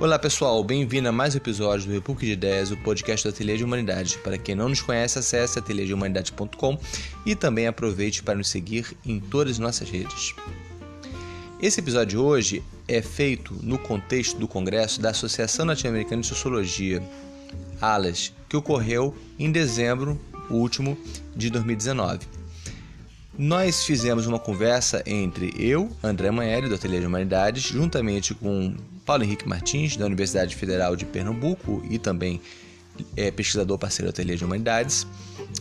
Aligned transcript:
Olá 0.00 0.18
pessoal, 0.18 0.64
bem-vindo 0.64 1.10
a 1.10 1.12
mais 1.12 1.34
um 1.34 1.36
episódio 1.36 1.86
do 1.86 1.92
República 1.92 2.24
de 2.24 2.32
Ideias, 2.32 2.70
o 2.70 2.76
podcast 2.78 3.28
do 3.28 3.34
Ateliê 3.34 3.58
de 3.58 3.64
Humanidade. 3.64 4.16
Para 4.16 4.38
quem 4.38 4.54
não 4.54 4.70
nos 4.70 4.80
conhece, 4.80 5.18
acesse 5.18 5.58
ateliêdehumanidade.com 5.58 6.78
e 7.26 7.34
também 7.34 7.66
aproveite 7.66 8.22
para 8.22 8.34
nos 8.34 8.48
seguir 8.48 8.96
em 9.04 9.20
todas 9.20 9.52
as 9.52 9.58
nossas 9.58 9.90
redes. 9.90 10.34
Esse 11.60 11.80
episódio 11.80 12.08
de 12.08 12.16
hoje 12.16 12.62
é 12.88 13.02
feito 13.02 13.54
no 13.62 13.76
contexto 13.78 14.38
do 14.38 14.48
congresso 14.48 15.02
da 15.02 15.10
Associação 15.10 15.66
Latino-Americana 15.66 16.22
de 16.22 16.28
Sociologia, 16.28 17.02
ALAS, 17.78 18.32
que 18.48 18.56
ocorreu 18.56 19.14
em 19.38 19.52
dezembro 19.52 20.18
último 20.48 20.96
de 21.36 21.50
2019. 21.50 22.20
Nós 23.38 23.84
fizemos 23.84 24.26
uma 24.26 24.38
conversa 24.38 25.02
entre 25.04 25.54
eu, 25.58 25.90
André 26.02 26.30
Manelli, 26.30 26.70
do 26.70 26.74
Ateliê 26.74 27.00
de 27.00 27.06
Humanidades, 27.06 27.64
juntamente 27.64 28.34
com 28.34 28.74
Paulo 29.10 29.24
Henrique 29.24 29.48
Martins, 29.48 29.96
da 29.96 30.06
Universidade 30.06 30.54
Federal 30.54 30.94
de 30.94 31.04
Pernambuco 31.04 31.84
e 31.90 31.98
também 31.98 32.40
é, 33.16 33.28
pesquisador 33.32 33.76
parceiro 33.76 34.06
do 34.06 34.14
Ateliê 34.14 34.36
de 34.36 34.44
Humanidades, 34.44 35.04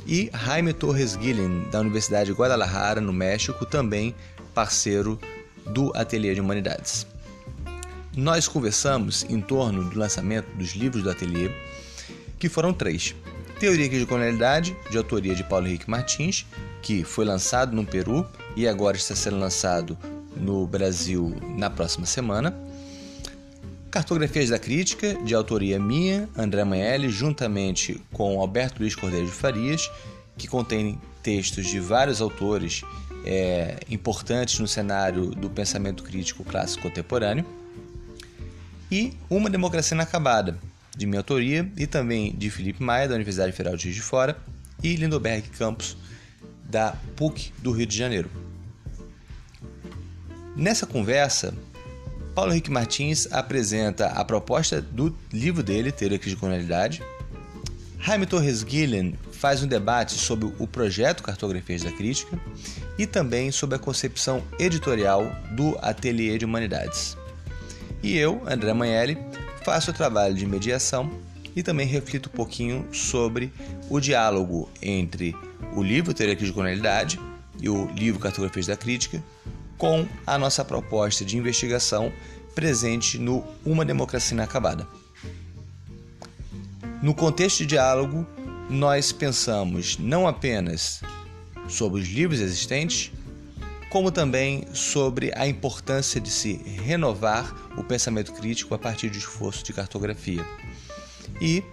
e 0.05 0.30
Jaime 0.45 0.71
Torres 0.71 1.16
Guilhem, 1.16 1.67
da 1.71 1.80
Universidade 1.80 2.30
de 2.30 2.38
Guadalajara, 2.38 3.02
no 3.02 3.12
México, 3.12 3.66
também 3.66 4.13
parceiro 4.54 5.20
do 5.66 5.91
Ateliê 5.95 6.35
de 6.35 6.41
Humanidades. 6.41 7.07
Nós 8.15 8.48
conversamos 8.48 9.26
em 9.27 9.41
torno 9.41 9.84
do 9.90 9.98
lançamento 9.98 10.46
dos 10.55 10.76
livros 10.76 11.02
do 11.02 11.09
Ateliê, 11.09 11.49
que 12.37 12.48
foram 12.48 12.71
três. 12.71 13.15
Teoria 13.59 13.90
de 13.90 14.05
Colonialidade, 14.05 14.77
de 14.91 14.98
autoria 14.99 15.34
de 15.34 15.43
Paulo 15.43 15.65
Henrique 15.65 15.90
Martins, 15.90 16.46
que 16.84 17.04
foi 17.04 17.26
lançado 17.26 17.76
no 17.76 17.84
Peru 17.84 18.27
e 18.55 18.68
agora 18.68 18.96
está 18.96 19.15
sendo 19.15 19.40
lançado 19.40 19.98
no 20.37 20.68
Brasil 20.68 21.35
na 21.57 21.71
próxima 21.71 22.05
semana. 22.05 22.68
Cartografias 23.91 24.49
da 24.49 24.59
Crítica, 24.59 25.15
de 25.15 25.34
autoria 25.34 25.79
minha, 25.79 26.29
André 26.37 26.63
Manelli, 26.63 27.09
juntamente 27.09 27.99
com 28.13 28.40
Alberto 28.40 28.81
Luiz 28.81 28.96
Cordeiro 28.96 29.26
de 29.26 29.31
Farias, 29.31 29.90
que 30.37 30.48
contém 30.48 31.01
textos 31.23 31.65
de 31.65 31.79
vários 31.79 32.21
autores 32.21 32.84
é, 33.26 33.79
importantes 33.90 34.59
no 34.59 34.68
cenário 34.68 35.31
do 35.31 35.49
pensamento 35.49 36.04
crítico 36.04 36.43
clássico 36.43 36.84
contemporâneo. 36.84 37.43
E 38.91 39.13
Uma 39.27 39.49
Democracia 39.49 39.96
Inacabada, 39.96 40.57
de 40.96 41.07
minha 41.07 41.20
autoria, 41.20 41.68
e 41.76 41.87
também 41.87 42.35
de 42.35 42.49
Felipe 42.51 42.84
Maia, 42.84 43.07
da 43.07 43.15
Universidade 43.15 43.51
Federal 43.53 43.76
de 43.76 43.84
Juiz 43.84 43.96
de 43.96 44.01
Fora, 44.01 44.37
e 44.84 44.96
Lindoberg 44.96 45.49
Campos, 45.49 45.98
da 46.63 46.96
PUC 47.15 47.51
do 47.57 47.71
Rio 47.71 47.87
de 47.87 47.98
Janeiro. 47.98 48.29
Nessa 50.55 50.85
conversa, 50.85 51.53
Paulo 52.40 52.54
Henrique 52.54 52.71
Martins 52.71 53.27
apresenta 53.34 54.05
a 54.12 54.23
proposta 54.23 54.82
do 54.82 55.13
livro 55.29 55.62
dele, 55.62 55.91
Teoria 55.91 56.18
de 56.18 56.37
Colonialidade. 56.37 57.04
Jaime 57.99 58.26
Torres 58.26 58.63
Guilhem 58.63 59.13
faz 59.34 59.62
um 59.62 59.68
debate 59.68 60.13
sobre 60.13 60.49
o 60.57 60.65
projeto 60.65 61.21
Cartografias 61.21 61.84
da 61.84 61.91
Crítica 61.91 62.40
e 62.98 63.05
também 63.05 63.51
sobre 63.51 63.76
a 63.76 63.77
concepção 63.77 64.41
editorial 64.57 65.29
do 65.51 65.78
Ateliê 65.81 66.38
de 66.38 66.46
Humanidades. 66.46 67.18
E 68.01 68.18
eu, 68.18 68.41
André 68.47 68.72
Manelli, 68.74 69.18
faço 69.66 69.91
o 69.91 69.94
trabalho 69.94 70.34
de 70.34 70.46
mediação 70.46 71.12
e 71.53 71.62
também 71.62 71.85
reflito 71.85 72.30
um 72.30 72.38
pouquinho 72.38 72.88
sobre 72.94 73.52
o 73.90 74.00
diálogo 74.00 74.69
entre 74.81 75.35
o 75.75 75.84
livro 75.84 76.14
Teoria 76.14 76.38
de 76.38 76.53
Colonialidade 76.53 77.19
e 77.62 77.68
o 77.68 77.91
livro 77.91 78.18
Cartografias 78.18 78.68
da 78.68 78.78
Crítica 78.78 79.22
com 79.79 80.06
a 80.28 80.38
nossa 80.38 80.63
proposta 80.63 81.25
de 81.25 81.38
investigação 81.38 82.12
presente 82.53 83.17
no 83.17 83.44
Uma 83.66 83.85
Democracia 83.85 84.35
Inacabada. 84.35 84.85
No 87.01 87.16
contexto 87.16 87.59
de 87.59 87.67
diálogo, 87.67 88.28
nós 88.69 89.13
pensamos 89.13 89.97
não 89.97 90.28
apenas 90.28 91.01
sobre 91.69 92.01
os 92.01 92.07
livros 92.09 92.41
existentes, 92.41 93.09
como 93.90 94.12
também 94.12 94.67
sobre 94.73 95.31
a 95.34 95.47
importância 95.47 96.19
de 96.19 96.29
se 96.29 96.53
renovar 96.84 97.56
o 97.78 97.84
pensamento 97.84 98.34
crítico 98.34 98.75
a 98.75 98.78
partir 98.78 99.09
do 99.09 99.17
esforço 99.17 99.63
de 99.63 99.72
cartografia. 99.72 100.46
E 101.40 101.63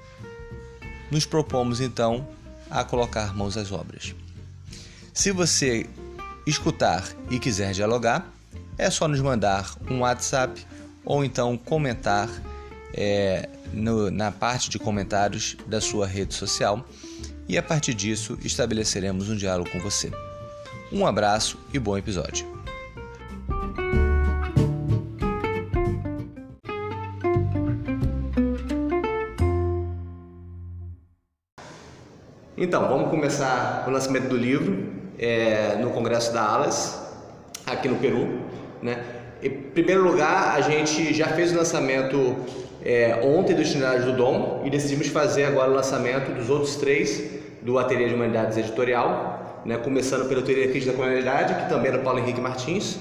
nos 1.10 1.26
propomos 1.26 1.80
então 1.80 2.26
a 2.70 2.84
colocar 2.84 3.36
mãos 3.36 3.56
às 3.56 3.72
obras. 3.72 4.14
Se 5.12 5.32
você 5.32 5.88
escutar 6.46 7.04
e 7.28 7.38
quiser 7.38 7.72
dialogar, 7.72 8.32
é 8.78 8.88
só 8.88 9.08
nos 9.08 9.20
mandar 9.20 9.74
um 9.90 10.00
WhatsApp 10.00 10.64
ou 11.04 11.24
então 11.24 11.56
comentar 11.56 12.28
é, 12.94 13.48
no, 13.72 14.10
na 14.10 14.30
parte 14.30 14.70
de 14.70 14.78
comentários 14.78 15.56
da 15.66 15.80
sua 15.80 16.06
rede 16.06 16.34
social 16.34 16.86
e 17.48 17.58
a 17.58 17.62
partir 17.62 17.94
disso 17.94 18.38
estabeleceremos 18.42 19.28
um 19.28 19.36
diálogo 19.36 19.70
com 19.70 19.80
você. 19.80 20.10
Um 20.92 21.04
abraço 21.04 21.58
e 21.72 21.78
bom 21.78 21.98
episódio. 21.98 22.46
Então, 32.56 32.88
vamos 32.88 33.10
começar 33.10 33.84
o 33.86 33.90
lançamento 33.90 34.28
do 34.28 34.36
livro 34.36 35.05
é, 35.18 35.76
no 35.80 35.90
Congresso 35.90 36.32
da 36.32 36.42
Alas, 36.42 37.02
aqui 37.66 37.88
no 37.88 37.96
Peru. 37.96 38.40
Né? 38.82 38.98
Em 39.42 39.50
primeiro 39.50 40.02
lugar, 40.02 40.54
a 40.56 40.60
gente 40.60 41.12
já 41.12 41.28
fez 41.28 41.52
o 41.52 41.56
lançamento 41.56 42.36
é, 42.84 43.20
ontem 43.22 43.54
do 43.54 43.62
Itinerário 43.62 44.04
do 44.04 44.12
Dom 44.12 44.62
e 44.64 44.70
decidimos 44.70 45.08
fazer 45.08 45.44
agora 45.44 45.70
o 45.70 45.74
lançamento 45.74 46.32
dos 46.32 46.48
outros 46.48 46.76
três 46.76 47.22
do 47.62 47.78
Ateliê 47.78 48.08
de 48.08 48.14
Humanidades 48.14 48.56
Editorial, 48.56 49.62
né, 49.64 49.76
começando 49.76 50.28
pela 50.28 50.40
teoria 50.42 50.68
crítica 50.68 50.92
da 50.92 50.96
colonialidade, 50.96 51.54
que 51.54 51.68
também 51.68 51.90
é 51.90 51.96
do 51.96 52.04
Paulo 52.04 52.20
Henrique 52.20 52.40
Martins. 52.40 52.96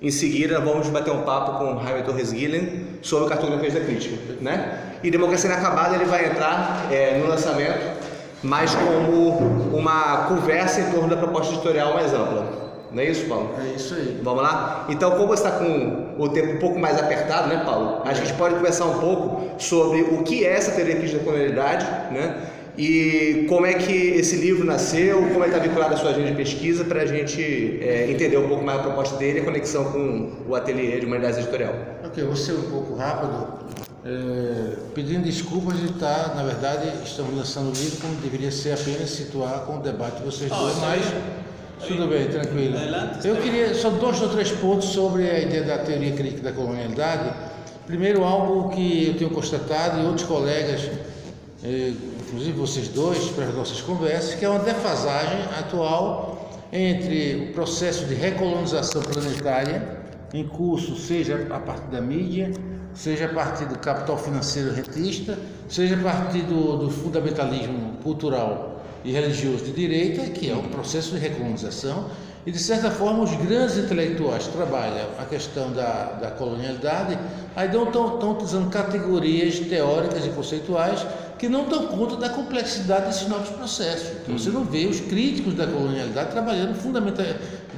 Em 0.00 0.12
seguida, 0.12 0.60
vamos 0.60 0.88
bater 0.88 1.12
um 1.12 1.22
papo 1.22 1.58
com 1.58 1.84
Jaime 1.84 2.04
Torres 2.04 2.30
Guilhem 2.30 2.86
sobre 3.02 3.28
cartografias 3.28 3.74
da 3.74 3.80
crítica. 3.80 4.16
Né? 4.40 4.78
E 5.02 5.10
Democracia 5.10 5.50
Inacabada 5.50 5.96
ele 5.96 6.04
vai 6.04 6.26
entrar 6.26 6.86
é, 6.92 7.18
no 7.18 7.26
lançamento, 7.26 8.07
mas 8.42 8.74
como 8.74 9.76
uma 9.76 10.26
conversa 10.28 10.80
em 10.80 10.90
torno 10.90 11.08
da 11.08 11.16
proposta 11.16 11.54
editorial 11.54 11.94
mais 11.94 12.12
ampla. 12.12 12.68
Não 12.90 13.02
é 13.02 13.06
isso, 13.06 13.26
Paulo? 13.26 13.50
É 13.60 13.74
isso 13.76 13.94
aí. 13.94 14.18
Vamos 14.22 14.42
lá? 14.42 14.86
Então, 14.88 15.10
como 15.10 15.26
você 15.26 15.46
está 15.46 15.58
com 15.58 16.14
o 16.18 16.28
tempo 16.30 16.54
um 16.54 16.58
pouco 16.58 16.78
mais 16.78 16.98
apertado, 16.98 17.48
né, 17.48 17.62
Paulo? 17.64 18.02
A 18.04 18.14
gente 18.14 18.32
pode 18.34 18.54
conversar 18.54 18.86
um 18.86 18.98
pouco 18.98 19.60
sobre 19.60 20.00
o 20.02 20.22
que 20.22 20.46
é 20.46 20.54
essa 20.54 20.72
crítica 20.72 21.18
da 21.18 21.24
colonialidade, 21.24 21.84
né? 22.12 22.48
e 22.78 23.44
como 23.48 23.66
é 23.66 23.74
que 23.74 23.92
esse 23.92 24.36
livro 24.36 24.64
nasceu, 24.64 25.18
como 25.32 25.40
é 25.44 25.48
que 25.48 25.54
está 25.54 25.58
vinculado 25.58 25.94
à 25.94 25.96
sua 25.96 26.10
agenda 26.10 26.30
de 26.30 26.36
pesquisa, 26.36 26.84
para 26.84 27.02
a 27.02 27.06
gente 27.06 27.42
é, 27.82 28.08
entender 28.08 28.36
um 28.36 28.48
pouco 28.48 28.64
mais 28.64 28.78
a 28.78 28.82
proposta 28.84 29.16
dele 29.16 29.40
e 29.40 29.42
a 29.42 29.44
conexão 29.44 29.90
com 29.90 30.30
o 30.48 30.54
ateliê 30.54 31.00
de 31.00 31.04
Humanidades 31.04 31.38
Editorial. 31.38 31.74
Ok, 32.04 32.22
vou 32.22 32.36
ser 32.36 32.52
um 32.52 32.70
pouco 32.70 32.94
rápido. 32.94 33.87
É, 34.04 34.76
pedindo 34.94 35.24
desculpas 35.24 35.78
de 35.78 35.86
estar, 35.86 36.34
na 36.36 36.42
verdade, 36.44 36.88
estamos 37.04 37.36
lançando 37.36 37.68
o 37.68 37.72
livro 37.72 38.00
como 38.00 38.14
deveria 38.16 38.50
ser 38.50 38.72
apenas 38.72 39.10
situar 39.10 39.60
com 39.66 39.78
o 39.78 39.80
debate 39.80 40.18
de 40.18 40.24
vocês 40.24 40.50
dois, 40.50 40.76
oh, 40.76 40.80
mas 40.80 41.86
tudo 41.86 42.06
bem, 42.06 42.28
tranquilo. 42.28 42.76
Eu 43.24 43.36
queria 43.36 43.74
só 43.74 43.90
dois 43.90 44.20
ou 44.22 44.28
três 44.28 44.52
pontos 44.52 44.88
sobre 44.88 45.28
a 45.28 45.40
ideia 45.40 45.64
da 45.64 45.78
teoria 45.78 46.12
crítica 46.12 46.42
da 46.42 46.52
colonialidade. 46.52 47.32
Primeiro, 47.86 48.22
algo 48.22 48.68
que 48.70 49.08
eu 49.08 49.14
tenho 49.16 49.30
constatado 49.30 50.00
e 50.00 50.06
outros 50.06 50.26
colegas 50.26 50.88
é, 51.64 51.92
inclusive 52.28 52.52
vocês 52.52 52.88
dois, 52.88 53.30
para 53.30 53.46
as 53.46 53.54
nossas 53.54 53.80
conversas, 53.80 54.34
que 54.34 54.44
é 54.44 54.48
uma 54.48 54.60
defasagem 54.60 55.40
atual 55.58 56.50
entre 56.72 57.48
o 57.50 57.52
processo 57.52 58.04
de 58.04 58.14
recolonização 58.14 59.02
planetária 59.02 59.98
em 60.32 60.46
curso, 60.46 60.96
seja 60.96 61.46
a 61.50 61.58
partir 61.58 61.90
da 61.90 62.00
mídia, 62.00 62.52
seja 62.94 63.26
a 63.26 63.28
partir 63.28 63.66
do 63.66 63.78
capital 63.78 64.18
financeiro 64.18 64.72
retista, 64.72 65.38
seja 65.68 65.94
a 65.96 66.02
partir 66.02 66.42
do, 66.42 66.90
fundamentalismo 66.90 67.98
cultural 68.02 68.82
e 69.04 69.12
religioso 69.12 69.64
de 69.64 69.72
direita, 69.72 70.22
que 70.30 70.50
é 70.50 70.54
um 70.54 70.68
processo 70.68 71.12
de 71.12 71.18
recolonização, 71.18 72.06
e 72.46 72.50
de 72.50 72.58
certa 72.58 72.90
forma 72.90 73.22
os 73.24 73.34
grandes 73.36 73.76
intelectuais 73.76 74.46
trabalham 74.46 75.06
a 75.18 75.24
questão 75.24 75.72
da, 75.72 76.12
da 76.12 76.30
colonialidade, 76.30 77.18
aí 77.54 77.68
estão 77.68 78.32
utilizando 78.32 78.70
categorias 78.70 79.58
teóricas 79.60 80.24
e 80.24 80.30
conceituais 80.30 81.06
que 81.38 81.48
não 81.48 81.68
dão 81.68 81.86
conta 81.86 82.16
da 82.16 82.28
complexidade 82.28 83.06
desses 83.06 83.28
novos 83.28 83.48
processos. 83.50 84.08
Então, 84.22 84.34
uhum. 84.34 84.38
Você 84.38 84.50
não 84.50 84.64
vê 84.64 84.86
os 84.86 85.00
críticos 85.00 85.54
da 85.54 85.66
colonialidade 85.66 86.32
trabalhando 86.32 86.74
fundamental, 86.74 87.24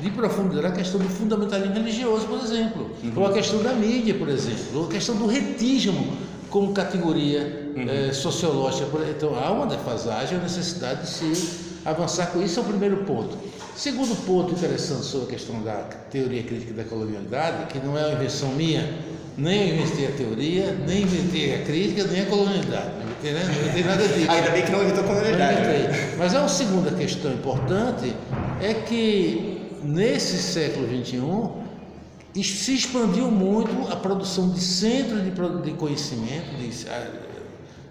de 0.01 0.11
profundidade 0.11 0.67
a 0.67 0.73
questão 0.73 0.99
do 0.99 1.09
fundamentalismo 1.09 1.75
religioso, 1.75 2.27
por 2.27 2.41
exemplo, 2.41 2.91
uhum. 3.03 3.13
ou 3.17 3.27
a 3.27 3.33
questão 3.33 3.63
da 3.63 3.73
mídia, 3.75 4.15
por 4.15 4.29
exemplo, 4.29 4.65
ou 4.81 4.87
a 4.87 4.89
questão 4.89 5.15
do 5.17 5.27
retismo 5.27 6.17
como 6.49 6.73
categoria 6.73 7.73
uhum. 7.77 7.89
é, 7.89 8.13
sociológica. 8.13 8.87
Então, 9.11 9.39
há 9.39 9.51
uma 9.53 9.67
defasagem, 9.67 10.39
a 10.39 10.41
necessidade 10.41 11.03
de 11.03 11.09
se 11.09 11.71
avançar 11.85 12.27
com 12.29 12.43
isso, 12.43 12.59
é 12.59 12.63
o 12.63 12.67
primeiro 12.67 12.99
ponto. 13.05 13.37
Segundo 13.77 14.15
ponto 14.27 14.53
interessante 14.53 15.05
sobre 15.05 15.29
a 15.29 15.31
questão 15.31 15.63
da 15.63 15.85
teoria 16.11 16.43
crítica 16.43 16.75
da 16.75 16.85
colonialidade, 16.85 17.67
que 17.73 17.79
não 17.79 17.97
é 17.97 18.07
uma 18.07 18.15
invenção 18.15 18.51
minha, 18.51 18.87
nem 19.39 19.71
eu 19.71 19.77
inventei 19.77 20.07
a 20.07 20.11
teoria, 20.11 20.77
nem 20.87 21.03
inventei 21.03 21.55
a 21.55 21.65
crítica, 21.65 22.05
nem 22.05 22.23
a 22.23 22.27
colonialidade. 22.27 22.91
Inventei, 23.21 23.33
né? 23.33 23.45
não 23.45 23.53
inventei 23.53 23.85
nada 23.85 24.09
disso. 24.09 24.31
Ainda 24.31 24.51
bem 24.51 24.63
que 24.65 24.73
não 24.73 24.83
inventou 24.83 25.05
a 25.05 25.07
colonialidade. 25.07 25.61
Né? 25.61 26.15
Mas 26.19 26.35
a 26.35 26.49
segunda 26.49 26.91
questão 26.93 27.33
importante 27.33 28.15
é 28.61 28.75
que 28.75 29.61
nesse 29.83 30.39
século 30.39 30.87
XXI 30.87 31.61
se 32.43 32.75
expandiu 32.75 33.31
muito 33.31 33.93
a 33.93 33.97
produção 33.97 34.51
de 34.51 34.61
centros 34.61 35.23
de, 35.25 35.73
conhecimento, 35.73 36.57
de, 36.57 36.71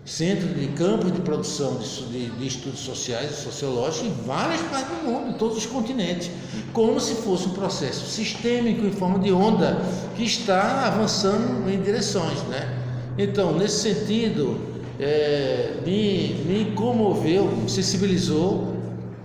centro 0.06 0.48
de 0.48 0.68
campos 0.70 1.12
de 1.12 1.20
produção 1.20 1.75
de, 1.75 2.06
de, 2.06 2.30
de, 2.32 2.48
estudos 2.48 2.80
sociais 2.80 3.32
e 3.32 3.44
sociológicos 3.44 4.08
em 4.08 4.14
várias 4.25 4.62
partes 4.62 4.88
do 4.88 5.12
mundo, 5.12 5.30
em 5.32 5.34
todos 5.34 5.58
os 5.58 5.66
continentes, 5.66 6.32
como 6.74 7.00
se 7.00 7.16
fosse 7.16 7.48
um 7.48 7.52
processo 7.52 8.08
sistêmico 8.08 8.86
em 8.86 8.92
forma 8.92 9.20
de 9.20 9.32
onda 9.32 9.80
que 10.16 10.24
está 10.24 10.88
avançando 10.88 11.70
em 11.70 11.82
direções. 11.82 12.42
Né? 12.44 12.78
Então, 13.18 13.54
nesse 13.54 13.94
sentido, 13.94 14.69
é, 15.00 15.75
me, 15.86 16.36
me 16.46 16.72
comoveu, 16.75 17.46
me 17.46 17.69
sensibilizou 17.69 18.75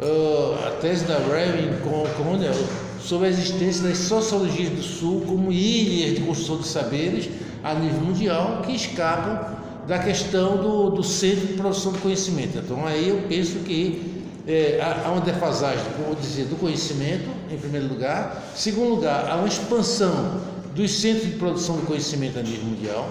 uh, 0.00 0.67
a 0.67 0.71
tese 0.81 1.05
da 1.05 1.19
Raven 1.19 1.79
Connell 2.17 2.55
sobre 3.00 3.26
a 3.26 3.31
existência 3.31 3.82
das 3.82 3.99
sociologias 3.99 4.71
do 4.71 4.82
Sul 4.82 5.23
como 5.26 5.53
ilhas 5.53 6.15
de 6.15 6.21
construção 6.23 6.59
de 6.59 6.69
saberes 6.69 7.29
a 7.62 7.75
nível 7.75 8.00
mundial 8.00 8.62
que 8.65 8.73
escapam 8.73 9.56
da 9.87 9.99
questão 9.99 10.56
do, 10.56 10.91
do 10.91 11.03
centro 11.03 11.47
de 11.47 11.55
produção 11.55 11.93
de 11.93 11.99
conhecimento. 11.99 12.59
Então 12.59 12.87
aí 12.87 13.09
eu 13.09 13.23
penso 13.29 13.59
que 13.61 14.15
é, 14.47 14.79
há 14.81 15.11
uma 15.11 15.21
defasagem, 15.21 15.85
como 15.97 16.15
dizer, 16.15 16.44
do 16.44 16.56
conhecimento, 16.56 17.29
em 17.50 17.56
primeiro 17.56 17.88
lugar. 17.88 18.43
Segundo 18.55 18.91
lugar, 18.91 19.29
há 19.29 19.37
uma 19.37 19.49
expansão 19.49 20.41
dos 20.75 21.00
centros 21.00 21.26
de 21.26 21.37
produção 21.37 21.76
de 21.79 21.87
conhecimento 21.87 22.38
a 22.38 22.43
nível 22.43 22.65
mundial. 22.65 23.09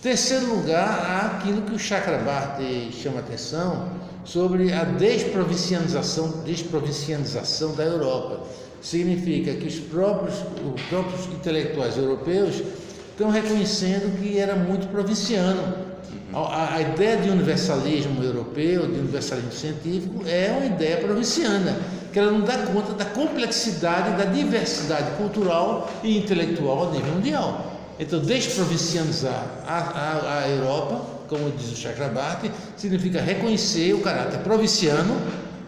Terceiro 0.00 0.54
lugar, 0.54 0.88
há 0.88 1.38
aquilo 1.38 1.62
que 1.62 1.74
o 1.74 1.78
Chakrabarti 1.78 2.92
chama 2.92 3.18
atenção 3.18 3.88
sobre 4.24 4.72
a 4.72 4.84
desprovincianização 4.84 7.74
da 7.74 7.82
Europa. 7.82 8.42
Significa 8.80 9.54
que 9.54 9.66
os 9.66 9.80
próprios, 9.80 10.36
os 10.72 10.80
próprios 10.82 11.26
intelectuais 11.26 11.96
europeus 11.96 12.62
estão 13.10 13.28
reconhecendo 13.28 14.16
que 14.20 14.38
era 14.38 14.54
muito 14.54 14.86
provinciano 14.86 15.88
a, 16.32 16.76
a, 16.76 16.80
ideia 16.80 17.16
de 17.16 17.30
universalismo 17.30 18.22
europeu, 18.22 18.86
de 18.86 19.00
universalismo 19.00 19.50
científico, 19.50 20.22
é 20.28 20.54
uma 20.56 20.66
ideia 20.66 20.98
provinciana, 20.98 21.76
que 22.12 22.20
ela 22.20 22.30
não 22.30 22.42
dá 22.42 22.56
conta 22.58 22.92
da 22.92 23.04
complexidade, 23.04 24.16
da 24.16 24.26
diversidade 24.26 25.10
cultural 25.16 25.90
e 26.04 26.18
intelectual 26.18 26.88
a 26.88 26.92
nível 26.92 27.14
mundial. 27.14 27.77
Então, 27.98 28.20
desprovincianizar 28.20 29.44
a, 29.66 29.78
a, 29.78 30.38
a 30.38 30.48
Europa, 30.48 31.04
como 31.28 31.50
diz 31.50 31.72
o 31.72 31.76
Chakrabarti, 31.76 32.50
significa 32.76 33.20
reconhecer 33.20 33.92
o 33.92 34.00
caráter 34.00 34.38
provinciano 34.40 35.20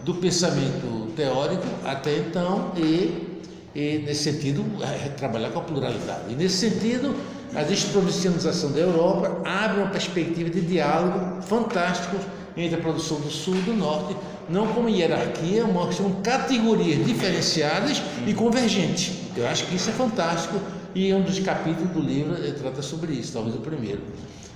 do 0.04 0.14
pensamento 0.14 1.12
teórico 1.16 1.66
até 1.84 2.18
então 2.18 2.72
e, 2.76 3.40
e 3.74 4.02
nesse 4.06 4.32
sentido, 4.32 4.64
é, 4.82 5.08
trabalhar 5.08 5.50
com 5.50 5.58
a 5.58 5.62
pluralidade. 5.62 6.24
E 6.30 6.34
nesse 6.34 6.70
sentido, 6.70 7.14
a 7.54 7.62
desprovincianização 7.62 8.70
da 8.70 8.78
Europa 8.78 9.42
abre 9.44 9.80
uma 9.80 9.90
perspectiva 9.90 10.48
de 10.48 10.60
diálogo 10.60 11.42
fantástico 11.42 12.16
entre 12.56 12.76
a 12.76 12.80
produção 12.80 13.20
do 13.20 13.30
Sul 13.30 13.56
e 13.56 13.62
do 13.62 13.74
Norte, 13.74 14.16
não 14.48 14.68
como 14.68 14.88
hierarquia, 14.88 15.64
mas 15.66 15.96
como 15.96 16.16
categorias 16.16 17.04
diferenciadas 17.04 18.02
e 18.26 18.32
convergentes. 18.34 19.12
Eu 19.36 19.46
acho 19.48 19.66
que 19.66 19.76
isso 19.76 19.90
é 19.90 19.92
fantástico 19.92 20.60
e 20.94 21.12
um 21.12 21.22
dos 21.22 21.38
capítulos 21.38 21.90
do 21.90 22.00
livro 22.00 22.36
trata 22.58 22.82
sobre 22.82 23.12
isso, 23.12 23.32
talvez 23.32 23.54
o 23.54 23.60
primeiro. 23.60 24.00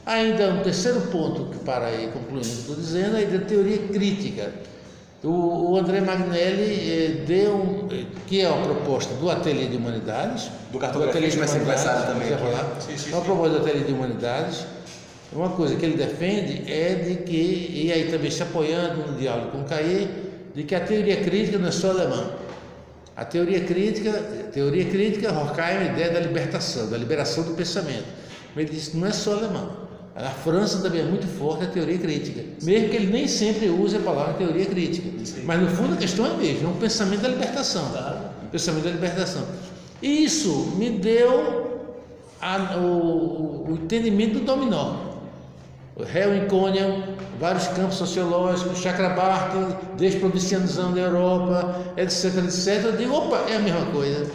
Ainda 0.07 0.53
um 0.53 0.63
terceiro 0.63 1.01
ponto 1.03 1.47
que 1.47 1.65
para 1.65 1.87
aí 1.87 2.09
concluindo 2.13 2.47
estou 2.47 2.77
dizendo 2.77 3.17
é 3.17 3.23
a 3.23 3.41
teoria 3.41 3.79
crítica 3.89 4.53
o, 5.25 5.73
o 5.73 5.77
André 5.79 6.03
Magnelli 6.03 6.93
eh, 6.93 7.25
deu, 7.27 7.89
eh, 7.91 8.05
que 8.27 8.43
é 8.43 8.49
uma 8.49 8.63
proposta 8.63 9.15
do 9.15 9.31
Ateliê 9.31 9.67
de 9.67 9.77
Humanidades, 9.79 10.51
do 10.71 10.79
cartografia 10.79 11.29
de 11.29 11.37
Humanidades, 11.39 12.05
também. 12.05 12.29
Falar, 12.29 12.77
sim, 12.79 12.99
sim, 12.99 13.11
é 13.11 13.15
uma 13.15 13.25
proposta 13.25 13.59
do 13.59 13.65
Ateliê 13.65 13.85
de 13.85 13.93
Humanidades. 13.93 14.67
Uma 15.33 15.49
coisa 15.49 15.77
que 15.77 15.85
ele 15.85 15.97
defende 15.97 16.71
é 16.71 16.95
de 16.95 17.17
que, 17.23 17.71
e 17.73 17.91
aí 17.91 18.11
também 18.11 18.31
se 18.31 18.43
apoiando 18.43 19.11
no 19.11 19.19
diálogo 19.19 19.51
com 19.51 19.63
o 19.63 19.65
Caê, 19.65 20.07
de 20.55 20.63
que 20.63 20.75
a 20.75 20.81
teoria 20.81 21.17
crítica 21.17 21.59
não 21.59 21.69
é 21.69 21.73
só 21.73 21.91
alemã. 21.91 22.31
A 23.17 23.25
teoria 23.25 23.61
crítica, 23.61 24.13
teoria 24.53 24.85
crítica, 24.87 25.33
Horkheim, 25.33 25.79
a 25.79 25.85
ideia 25.93 26.11
da 26.11 26.21
libertação, 26.21 26.91
da 26.91 26.99
liberação 26.99 27.45
do 27.45 27.55
pensamento. 27.55 28.07
Ele 28.57 28.71
disse 28.71 28.91
que 28.91 28.97
não 28.97 29.07
é 29.07 29.13
só 29.13 29.35
alemão. 29.35 29.85
A 30.17 30.31
França 30.31 30.79
também 30.79 31.01
é 31.01 31.05
muito 31.05 31.27
forte 31.27 31.65
a 31.65 31.67
teoria 31.67 31.99
crítica, 31.99 32.41
mesmo 32.63 32.89
que 32.89 32.97
ele 32.97 33.13
nem 33.13 33.27
sempre 33.27 33.69
use 33.69 33.97
a 33.97 34.01
palavra 34.01 34.35
teoria 34.35 34.65
crítica. 34.65 35.09
Mas 35.45 35.61
no 35.61 35.69
fundo 35.69 35.95
a 35.95 35.97
questão 35.97 36.25
é 36.27 36.31
a 36.31 36.35
mesma, 36.35 36.69
é 36.69 36.73
um 36.73 36.77
pensamento 36.77 37.23
da 37.23 37.29
libertação. 37.29 37.91
Tá. 37.91 38.33
pensamento 38.53 38.85
da 38.85 38.91
libertação. 38.91 39.45
Isso 40.01 40.73
me 40.77 40.91
deu 40.91 41.91
a, 42.41 42.77
o, 42.77 43.71
o, 43.71 43.79
entendimento 43.83 44.39
do 44.39 44.45
dominó. 44.45 45.04
O 45.97 46.03
Helwin 46.03 46.49
vários 47.39 47.69
campos 47.69 47.95
sociológicos, 47.95 48.79
Chakrabarti, 48.79 49.77
desprovincianização 49.97 50.93
da 50.93 51.01
Europa, 51.01 51.81
etc, 51.97 52.37
etc. 52.45 52.85
Eu 52.85 52.97
digo, 52.97 53.15
opa, 53.15 53.45
é 53.49 53.57
a 53.57 53.61
mesma 53.61 53.87
coisa. 53.87 54.29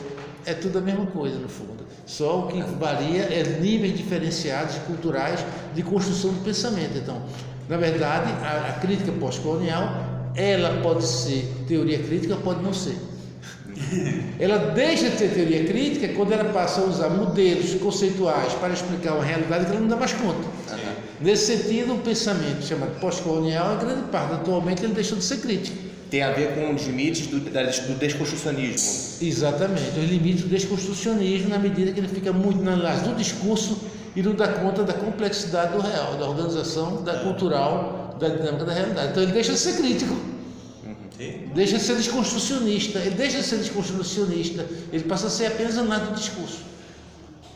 É 0.46 0.54
tudo 0.54 0.78
a 0.78 0.82
mesma 0.82 1.06
coisa 1.08 1.38
no 1.38 1.50
fundo. 1.50 1.86
Só 2.06 2.46
o 2.46 2.48
que 2.48 2.62
varia 2.62 3.24
é 3.24 3.44
níveis 3.60 3.98
diferenciados 3.98 4.76
culturais 4.88 5.46
de 5.76 5.84
construção 5.84 6.32
do 6.32 6.44
pensamento. 6.44 6.98
Então, 6.98 7.22
na 7.68 7.76
verdade, 7.76 8.32
a, 8.42 8.70
a 8.70 8.74
crítica 8.80 9.12
pós-colonial, 9.12 10.32
ela 10.36 10.82
pode 10.82 11.06
ser 11.06 11.46
teoria 11.68 12.00
crítica, 12.00 12.38
pode 12.38 12.64
não 12.64 12.74
ser. 12.74 12.98
Ela 14.40 14.58
deixa 14.74 15.10
de 15.10 15.18
ter 15.18 15.30
teoria 15.30 15.66
crítica 15.66 16.10
quando 16.10 16.32
ela 16.34 16.46
passa 16.46 16.82
a 16.82 16.86
usar 16.86 17.10
modelos 17.10 17.74
conceituais 17.76 18.54
para 18.54 18.74
explicar 18.74 19.14
uma 19.14 19.24
realidade 19.24 19.66
que 19.66 19.72
ela 19.72 19.80
não 19.80 19.88
dá 19.88 19.96
mais 19.96 20.14
conta. 20.14 20.44
Sim. 20.68 20.76
Nesse 21.22 21.58
sentido, 21.58 21.96
o 21.96 21.98
pensamento 21.98 22.64
chamado 22.64 23.00
pós-colonial, 23.00 23.76
em 23.76 23.80
grande 23.80 24.04
parte, 24.10 24.34
atualmente, 24.34 24.84
ele 24.84 24.94
deixou 24.94 25.18
de 25.18 25.24
ser 25.24 25.38
crítico 25.38 25.90
tem 26.10 26.24
a 26.24 26.32
ver 26.32 26.56
com 26.56 26.74
os 26.74 26.86
limites 26.88 27.28
do, 27.28 27.40
do 27.40 28.00
desconstrucionismo. 28.00 29.26
Exatamente, 29.26 30.00
os 30.00 30.10
limites 30.10 30.42
do 30.42 30.50
desconstrucionismo 30.50 31.50
na 31.50 31.60
medida 31.60 31.92
que 31.92 32.00
ele 32.00 32.08
fica 32.08 32.34
muito 32.34 32.64
na 32.64 32.74
análise 32.74 33.04
do 33.04 33.16
discurso 33.16 33.80
e 34.16 34.24
não 34.24 34.34
dá 34.34 34.48
conta 34.48 34.84
da 34.84 34.94
complexidade 34.94 35.74
do 35.74 35.82
real, 35.82 36.16
da 36.18 36.28
organização, 36.28 37.04
da 37.04 37.20
cultural, 37.20 38.16
da 38.20 38.28
dinâmica 38.28 38.66
da 38.66 38.74
realidade. 38.74 39.12
Então 39.12 39.24
ele 39.24 39.32
deixa 39.32 39.54
de 39.54 39.60
ser 39.60 39.78
crítico. 39.78 40.16
Deixa 41.54 41.78
de 41.78 41.84
ser 41.84 41.96
desconstrucionista, 41.96 43.00
ele 43.00 43.16
deixa 43.16 43.40
de 43.40 43.44
ser 43.44 43.58
desconstrucionista, 43.58 44.66
ele 44.92 45.04
passa 45.04 45.28
a 45.28 45.30
ser 45.30 45.48
apenas 45.48 45.78
análise 45.78 46.12
do 46.12 46.16
discurso. 46.16 46.60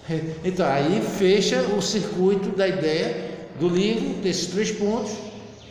Então 0.44 0.66
aí 0.66 1.02
fecha 1.18 1.62
o 1.78 1.82
circuito 1.82 2.50
da 2.50 2.68
ideia 2.68 3.32
do 3.58 3.70
livro, 3.70 4.22
desses 4.22 4.48
três 4.48 4.72
pontos, 4.72 5.14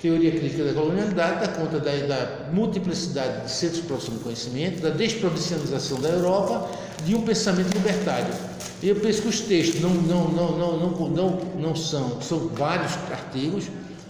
teoria 0.00 0.32
crítica 0.32 0.64
da 0.64 0.72
colonialidade, 0.72 1.46
dá 1.46 1.48
conta 1.52 1.78
da, 1.78 1.92
da 2.06 2.50
multiplicidade 2.50 3.44
de 3.44 3.50
centros 3.52 3.82
produção 3.82 4.14
de 4.16 4.20
conhecimento, 4.20 4.80
da 4.80 4.90
desprovincialização 4.90 6.00
da 6.00 6.08
Europa, 6.08 6.68
de 7.04 7.14
um 7.14 7.22
pensamento 7.22 7.72
libertário. 7.74 8.34
E 8.82 8.88
eu 8.88 8.96
penso 8.96 9.22
que 9.22 9.28
os 9.28 9.40
textos 9.40 9.80
não, 9.80 9.90
não, 9.90 10.28
não, 10.28 10.58
não, 10.58 10.76
não, 10.78 11.08
não, 11.08 11.40
não 11.56 11.76
são, 11.76 12.20
são 12.20 12.48
vários 12.48 12.92
artigos 13.10 13.66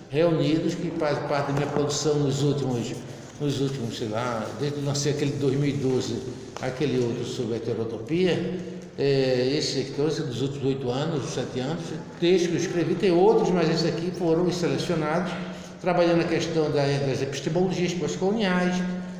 reunidos 0.09 0.75
que 0.75 0.91
fazem 0.99 1.23
parte 1.29 1.49
da 1.49 1.53
minha 1.53 1.67
produção 1.67 2.15
nos 2.21 2.43
últimos, 2.43 2.93
nos 3.41 3.61
últimos, 3.61 3.99
sei 3.99 4.09
lá, 4.09 4.47
desde 4.61 4.81
lancei 4.81 5.13
aquele 5.13 5.33
2012, 5.33 6.17
aquele 6.61 7.03
outro 7.05 7.25
sobre 7.25 7.55
a 7.55 7.57
heterotopia, 7.57 8.61
é, 8.99 9.55
esse 9.57 9.81
aqui, 9.81 9.93
dos 9.93 10.43
últimos 10.43 10.65
oito 10.65 10.91
anos, 10.91 11.31
sete 11.31 11.61
anos, 11.61 11.83
textos 12.21 12.49
que 12.49 12.57
eu 12.57 12.61
escrevi, 12.61 12.95
tem 12.95 13.11
outros, 13.11 13.51
mas 13.51 13.69
esses 13.69 13.87
aqui 13.87 14.11
foram 14.11 14.51
selecionados 14.53 15.33
trabalhando 15.83 16.21
a 16.21 16.25
questão 16.25 16.71
das 16.71 17.21
epistemologias 17.21 17.93
pós-coloniais, 17.93 18.77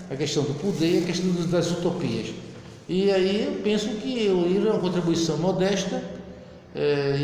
a 0.09 0.15
questão 0.15 0.45
do 0.45 0.55
poder, 0.55 1.03
a 1.03 1.07
questão 1.07 1.33
das 1.51 1.73
utopias. 1.73 2.33
E 2.89 3.11
aí 3.11 3.47
eu 3.47 3.63
penso 3.63 3.89
que 3.97 4.29
o 4.29 4.47
livro 4.47 4.69
é 4.69 4.73
uma 4.73 4.81
contribuição 4.81 5.37
modesta 5.39 6.01
é, 6.75 7.17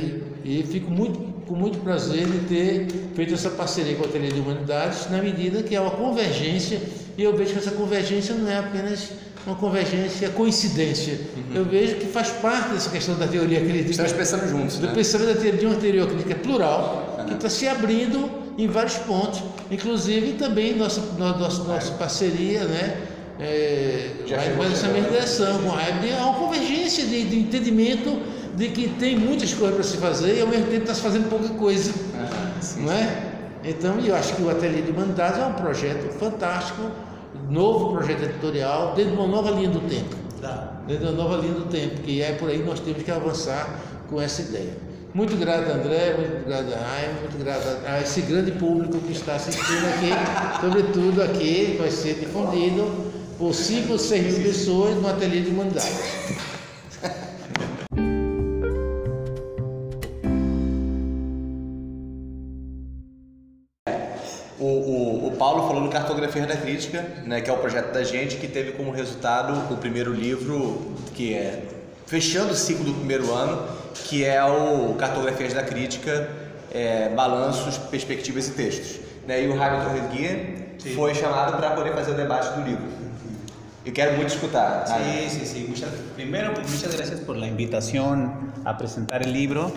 e, 0.44 0.60
e, 0.60 0.62
fico 0.64 0.90
muito, 0.90 1.20
com 1.48 1.54
muito 1.54 1.78
prazer 1.78 2.26
de 2.26 2.40
ter 2.40 2.86
feito 3.14 3.32
essa 3.32 3.48
parceria 3.50 3.96
com 3.96 4.04
a 4.04 4.06
Ateliê 4.06 4.30
de 4.30 4.38
Humanidades, 4.38 5.10
na 5.10 5.22
medida 5.22 5.62
que 5.62 5.74
há 5.74 5.80
uma 5.80 5.90
convergência, 5.90 6.80
e 7.16 7.22
eu 7.22 7.34
vejo 7.36 7.54
que 7.54 7.58
essa 7.58 7.70
convergência 7.70 8.34
não 8.34 8.48
é 8.48 8.58
apenas 8.58 9.10
uma 9.46 9.56
convergência 9.56 10.28
coincidência. 10.28 11.18
Uhum. 11.36 11.56
Eu 11.56 11.64
vejo 11.64 11.96
que 11.96 12.06
faz 12.06 12.28
parte 12.28 12.74
dessa 12.74 12.90
questão 12.90 13.16
da 13.16 13.26
teoria 13.26 13.60
crítica. 13.60 13.90
Estamos 13.90 14.12
pensando 14.12 14.48
juntos. 14.48 14.76
Do 14.76 14.88
né? 14.88 14.92
pensamento 14.94 15.56
de 15.56 15.66
uma 15.66 15.76
teoria 15.76 16.06
crítica 16.06 16.34
plural, 16.34 17.16
uhum. 17.18 17.24
que 17.24 17.34
está 17.34 17.48
se 17.48 17.66
abrindo 17.66 18.30
em 18.58 18.66
vários 18.66 18.96
pontos, 18.96 19.42
inclusive 19.70 20.32
também 20.32 20.76
nossa, 20.76 21.00
nossa, 21.16 21.64
nossa 21.64 21.92
parceria, 21.92 22.64
né? 22.64 23.08
é, 23.40 24.10
vai, 24.28 24.50
vai 24.50 24.68
nessa 24.68 24.88
mesma 24.88 25.10
direção, 25.10 25.62
com 25.62 25.78
Heidegger, 25.78 26.20
há 26.20 26.26
uma 26.26 26.34
convergência 26.34 27.06
de, 27.06 27.24
de, 27.24 27.38
entendimento 27.38 28.20
de 28.58 28.68
que 28.70 28.88
tem 28.88 29.16
muitas 29.16 29.54
coisas 29.54 29.76
para 29.76 29.84
se 29.84 29.96
fazer 29.98 30.36
e 30.36 30.40
ao 30.40 30.48
mesmo 30.48 30.66
tempo 30.66 30.82
está 30.82 30.94
se 30.94 31.00
fazendo 31.00 31.30
pouca 31.30 31.48
coisa. 31.50 31.94
Ah, 32.16 32.60
sim, 32.60 32.82
não 32.82 32.92
é? 32.92 33.28
Então, 33.64 33.98
eu 34.00 34.16
acho 34.16 34.34
que 34.34 34.42
o 34.42 34.50
Ateliê 34.50 34.82
de 34.82 34.90
Humanidades 34.90 35.38
é 35.38 35.46
um 35.46 35.52
projeto 35.52 36.12
fantástico, 36.18 36.90
novo 37.48 37.92
projeto 37.92 38.24
editorial, 38.24 38.94
dentro 38.96 39.12
de 39.12 39.16
uma 39.16 39.28
nova 39.28 39.52
linha 39.52 39.68
do 39.68 39.80
tempo. 39.88 40.16
Tá. 40.40 40.80
Dentro 40.88 41.06
de 41.06 41.12
uma 41.12 41.22
nova 41.22 41.36
linha 41.36 41.54
do 41.54 41.66
tempo, 41.66 42.00
que 42.02 42.20
é 42.20 42.32
por 42.32 42.50
aí 42.50 42.58
nós 42.64 42.80
temos 42.80 43.02
que 43.02 43.10
avançar 43.10 43.78
com 44.10 44.20
essa 44.20 44.42
ideia. 44.42 44.76
Muito 45.14 45.36
grato, 45.36 45.70
André, 45.70 46.16
muito 46.18 46.44
grato, 46.44 46.70
Raim, 46.70 47.14
muito 47.20 47.38
grato 47.44 47.66
a 47.86 48.00
esse 48.00 48.22
grande 48.22 48.52
público 48.52 48.98
que 48.98 49.12
está 49.12 49.36
assistindo 49.36 49.86
aqui, 49.86 50.60
sobretudo 50.60 51.22
aqui, 51.22 51.76
vai 51.78 51.90
ser 51.90 52.14
difundido 52.14 53.06
por 53.38 53.54
5 53.54 53.92
ou 53.92 53.98
6 53.98 54.38
mil 54.38 54.42
pessoas 54.48 54.96
no 54.96 55.08
Ateliê 55.08 55.42
de 55.42 55.50
Humanidades. 55.50 56.57
Paulo 65.48 65.66
falou 65.66 65.82
no 65.82 65.88
Cartografia 65.88 66.44
da 66.46 66.58
Crítica, 66.58 67.02
né, 67.24 67.40
que 67.40 67.48
é 67.48 67.52
o 67.54 67.56
projeto 67.56 67.90
da 67.90 68.04
gente, 68.04 68.36
que 68.36 68.46
teve 68.46 68.72
como 68.72 68.90
resultado 68.90 69.72
o 69.72 69.78
primeiro 69.78 70.12
livro, 70.12 70.92
que 71.14 71.32
é 71.32 71.62
fechando 72.04 72.52
o 72.52 72.54
ciclo 72.54 72.84
do 72.84 72.92
primeiro 72.92 73.32
ano, 73.32 73.66
que 73.94 74.26
é 74.26 74.44
o 74.44 74.94
Cartografias 74.96 75.54
da 75.54 75.62
Crítica, 75.62 76.28
é, 76.70 77.08
Balanços, 77.08 77.78
Perspectivas 77.78 78.48
e 78.48 78.50
Textos. 78.50 79.00
Né? 79.26 79.44
E 79.44 79.48
o 79.48 79.56
Jaime 79.56 79.82
Torres 79.86 80.12
Guia 80.12 80.66
foi 80.94 81.14
chamado 81.14 81.56
para 81.56 81.70
poder 81.70 81.94
fazer 81.94 82.10
o 82.10 82.14
debate 82.14 82.50
do 82.50 82.66
livro. 82.68 82.98
Y 83.86 83.90
quiero 83.92 84.12
mucho 84.18 84.34
escuchar. 84.34 84.84
Sí, 84.86 85.30
sí, 85.30 85.46
sí. 85.46 85.66
Muchas, 85.66 85.88
primero, 86.14 86.50
muchas 86.50 86.94
gracias 86.94 87.20
por 87.20 87.38
la 87.38 87.46
invitación 87.46 88.52
a 88.66 88.76
presentar 88.76 89.22
el 89.22 89.32
libro. 89.32 89.72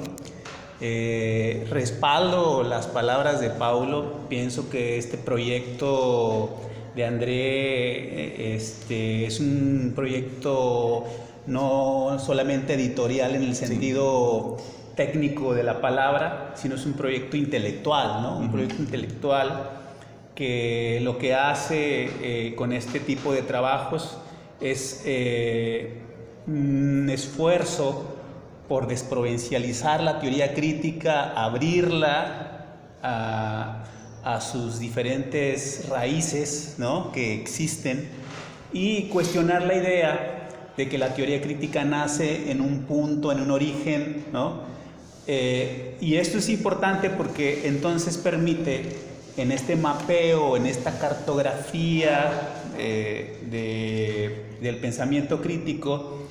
Eh, 0.83 1.67
respaldo 1.69 2.63
las 2.63 2.87
palabras 2.87 3.39
de 3.39 3.51
Paulo. 3.51 4.27
Pienso 4.29 4.69
que 4.69 4.97
este 4.97 5.17
proyecto 5.17 6.57
de 6.95 7.05
André 7.05 8.55
este, 8.55 9.27
es 9.27 9.39
un 9.39 9.93
proyecto 9.95 11.05
no 11.45 12.17
solamente 12.19 12.73
editorial 12.73 13.35
en 13.35 13.43
el 13.43 13.55
sentido 13.55 14.57
técnico 14.95 15.53
de 15.53 15.63
la 15.63 15.81
palabra, 15.81 16.53
sino 16.55 16.75
es 16.75 16.85
un 16.85 16.93
proyecto 16.93 17.37
intelectual, 17.37 18.23
¿no? 18.23 18.37
Un 18.37 18.51
proyecto 18.51 18.81
intelectual 18.81 19.69
que 20.35 20.99
lo 21.03 21.17
que 21.17 21.35
hace 21.35 22.09
eh, 22.21 22.55
con 22.55 22.73
este 22.73 22.99
tipo 22.99 23.33
de 23.33 23.43
trabajos 23.43 24.17
es 24.59 25.03
eh, 25.05 26.01
un 26.47 27.07
esfuerzo 27.11 28.10
por 28.71 28.87
desprovincializar 28.87 30.01
la 30.01 30.21
teoría 30.21 30.53
crítica, 30.53 31.33
abrirla 31.33 32.67
a, 33.03 34.39
sus 34.39 34.79
diferentes 34.79 35.89
raíces 35.89 36.75
¿no? 36.77 37.11
que 37.11 37.33
existen 37.33 38.07
y 38.71 39.09
cuestionar 39.09 39.63
la 39.63 39.75
idea 39.75 40.47
de 40.77 40.87
que 40.87 40.97
la 40.97 41.13
teoría 41.13 41.41
crítica 41.41 41.83
nace 41.83 42.49
en 42.49 42.61
un 42.61 42.83
punto, 42.83 43.33
en 43.33 43.41
un 43.41 43.51
origen, 43.51 44.27
¿no? 44.31 44.61
Eh, 45.27 45.97
y 45.99 46.15
esto 46.15 46.37
es 46.37 46.47
importante 46.47 47.09
porque 47.09 47.67
entonces 47.67 48.17
permite 48.17 48.85
en 49.35 49.51
este 49.51 49.75
mapeo, 49.75 50.55
en 50.55 50.65
esta 50.65 50.97
cartografía 50.97 52.31
eh, 52.77 54.39
del 54.61 54.77
pensamiento 54.77 55.41
crítico, 55.41 56.21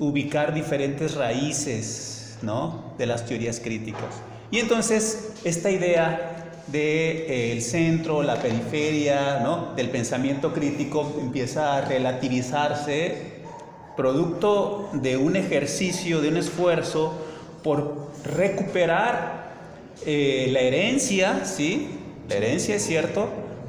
ubicar 0.00 0.52
diferentes 0.52 1.14
raíces 1.14 2.38
¿no? 2.42 2.94
de 2.98 3.06
las 3.06 3.24
teorías 3.26 3.60
críticas. 3.60 4.22
Y 4.50 4.58
entonces 4.58 5.34
esta 5.44 5.70
idea 5.70 6.52
del 6.66 7.56
de, 7.56 7.60
centro, 7.60 8.22
la 8.22 8.36
periferia 8.36 9.40
¿no? 9.40 9.74
del 9.76 9.90
pensamiento 9.90 10.52
crítico 10.52 11.16
empieza 11.20 11.76
a 11.76 11.80
relativizarse 11.82 13.40
producto 13.96 14.88
de 14.94 15.16
un 15.16 15.36
ejercicio, 15.36 16.20
de 16.20 16.28
un 16.28 16.38
esfuerzo 16.38 17.12
por 17.62 18.10
recuperar 18.24 19.50
eh, 20.06 20.48
la 20.50 20.60
herencia, 20.60 21.44
¿sí? 21.44 21.88
La 22.28 22.36
herencia 22.36 22.76
es 22.76 22.84
cierto, 22.84 23.28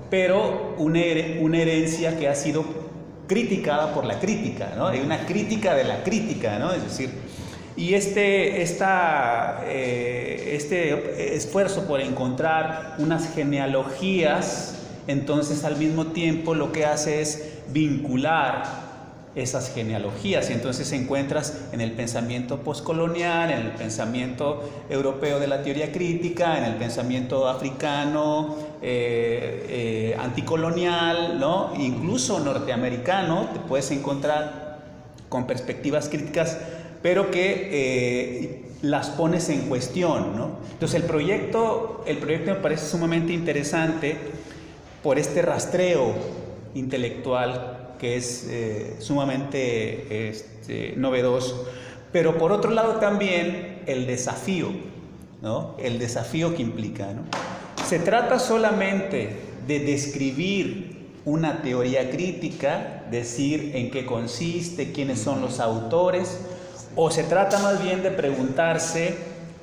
pero 0.09 0.75
una, 0.77 1.01
herencia 1.01 2.17
que 2.17 2.27
ha 2.27 2.35
sido 2.35 2.63
criticada 3.31 3.93
por 3.93 4.03
la 4.03 4.19
crítica, 4.19 4.73
¿no? 4.75 4.88
Hay 4.88 5.00
una 5.00 5.25
crítica 5.25 5.73
de 5.73 5.85
la 5.85 6.03
crítica, 6.03 6.59
¿no? 6.59 6.73
Es 6.73 6.83
decir, 6.83 7.11
y 7.77 7.93
este, 7.93 8.61
esta, 8.61 9.63
eh, 9.67 10.51
este 10.57 11.38
esfuerzo 11.38 11.88
por 11.88 12.01
encontrar 12.01 12.95
unas 12.97 13.33
genealogías, 13.33 14.75
entonces 15.07 15.63
al 15.63 15.77
mismo 15.77 16.07
tiempo 16.07 16.55
lo 16.55 16.73
que 16.73 16.85
hace 16.85 17.21
es 17.21 17.53
vincular 17.69 18.90
esas 19.33 19.73
genealogías 19.73 20.50
y 20.50 20.53
entonces 20.53 20.91
encuentras 20.91 21.61
en 21.71 21.79
el 21.79 21.93
pensamiento 21.93 22.57
postcolonial, 22.59 23.51
en 23.51 23.59
el 23.59 23.71
pensamiento 23.71 24.69
europeo 24.89 25.39
de 25.39 25.47
la 25.47 25.63
teoría 25.63 25.91
crítica, 25.91 26.57
en 26.57 26.65
el 26.65 26.75
pensamiento 26.75 27.47
africano, 27.47 28.55
eh, 28.81 29.65
eh, 29.69 30.17
anticolonial, 30.19 31.39
¿no? 31.39 31.71
incluso 31.77 32.39
norteamericano, 32.41 33.50
te 33.53 33.59
puedes 33.59 33.89
encontrar 33.91 34.79
con 35.29 35.47
perspectivas 35.47 36.09
críticas, 36.09 36.57
pero 37.01 37.31
que 37.31 37.69
eh, 37.71 38.65
las 38.81 39.09
pones 39.11 39.47
en 39.47 39.69
cuestión. 39.69 40.35
¿no? 40.35 40.57
Entonces 40.73 41.01
el 41.01 41.07
proyecto, 41.07 42.03
el 42.05 42.17
proyecto 42.17 42.51
me 42.51 42.59
parece 42.59 42.85
sumamente 42.85 43.31
interesante 43.31 44.17
por 45.01 45.17
este 45.17 45.41
rastreo 45.41 46.13
intelectual 46.75 47.80
que 48.01 48.15
es 48.17 48.48
eh, 48.50 48.96
sumamente 48.98 50.29
este, 50.29 50.96
novedoso, 50.98 51.67
pero 52.12 52.39
por 52.39 52.51
otro 52.51 52.72
lado 52.72 52.96
también 52.96 53.84
el 53.86 54.08
desafío, 54.08 54.70
¿no? 55.43 55.75
el 55.77 56.00
desafío 56.00 56.55
que 56.55 56.63
implica. 56.63 57.10
Se 57.88 58.00
trata 58.00 58.39
solamente 58.39 59.29
de 59.67 59.81
describir 59.81 61.12
una 61.25 61.62
teoría 61.62 62.10
crítica, 62.10 63.05
decir 63.12 63.74
en 63.75 63.91
qué 63.91 64.03
consiste, 64.08 64.91
quiénes 64.91 65.22
son 65.22 65.39
los 65.39 65.60
autores, 65.60 66.39
o 66.96 67.12
se 67.12 67.24
trata 67.24 67.60
más 67.60 67.84
bien 67.84 68.01
de 68.01 68.10
preguntarse 68.10 69.13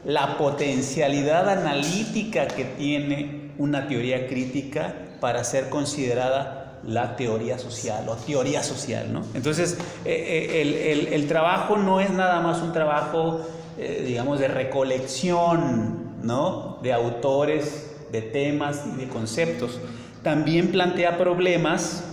la 0.04 0.38
potencialidad 0.38 1.49
analítica 1.49 2.47
que 2.47 2.64
tiene 2.64 3.50
una 3.59 3.88
teoría 3.88 4.28
crítica 4.28 4.95
para 5.21 5.42
ser 5.42 5.71
considerada 5.71 6.57
la 6.87 7.16
teoría 7.16 7.58
social 7.58 8.08
o 8.08 8.14
teoría 8.14 8.62
social, 8.62 9.12
¿no? 9.12 9.23
Entonces, 9.35 9.76
eh, 10.04 10.62
eh, 10.62 11.08
el, 11.12 11.26
trabajo 11.26 11.76
no 11.76 12.00
es 12.00 12.11
nada 12.11 12.40
más 12.40 12.62
un 12.62 12.73
trabajo, 12.73 13.40
eh, 13.78 14.04
digamos, 14.06 14.40
de 14.40 14.49
recolección, 14.49 16.18
¿no? 16.23 16.78
De 16.82 16.92
autores, 16.92 17.97
de 18.12 18.23
temas 18.23 18.85
y 18.92 18.97
de 18.97 19.08
conceptos. 19.08 19.78
También 20.23 20.70
plantea 20.70 21.18
problemas 21.18 22.04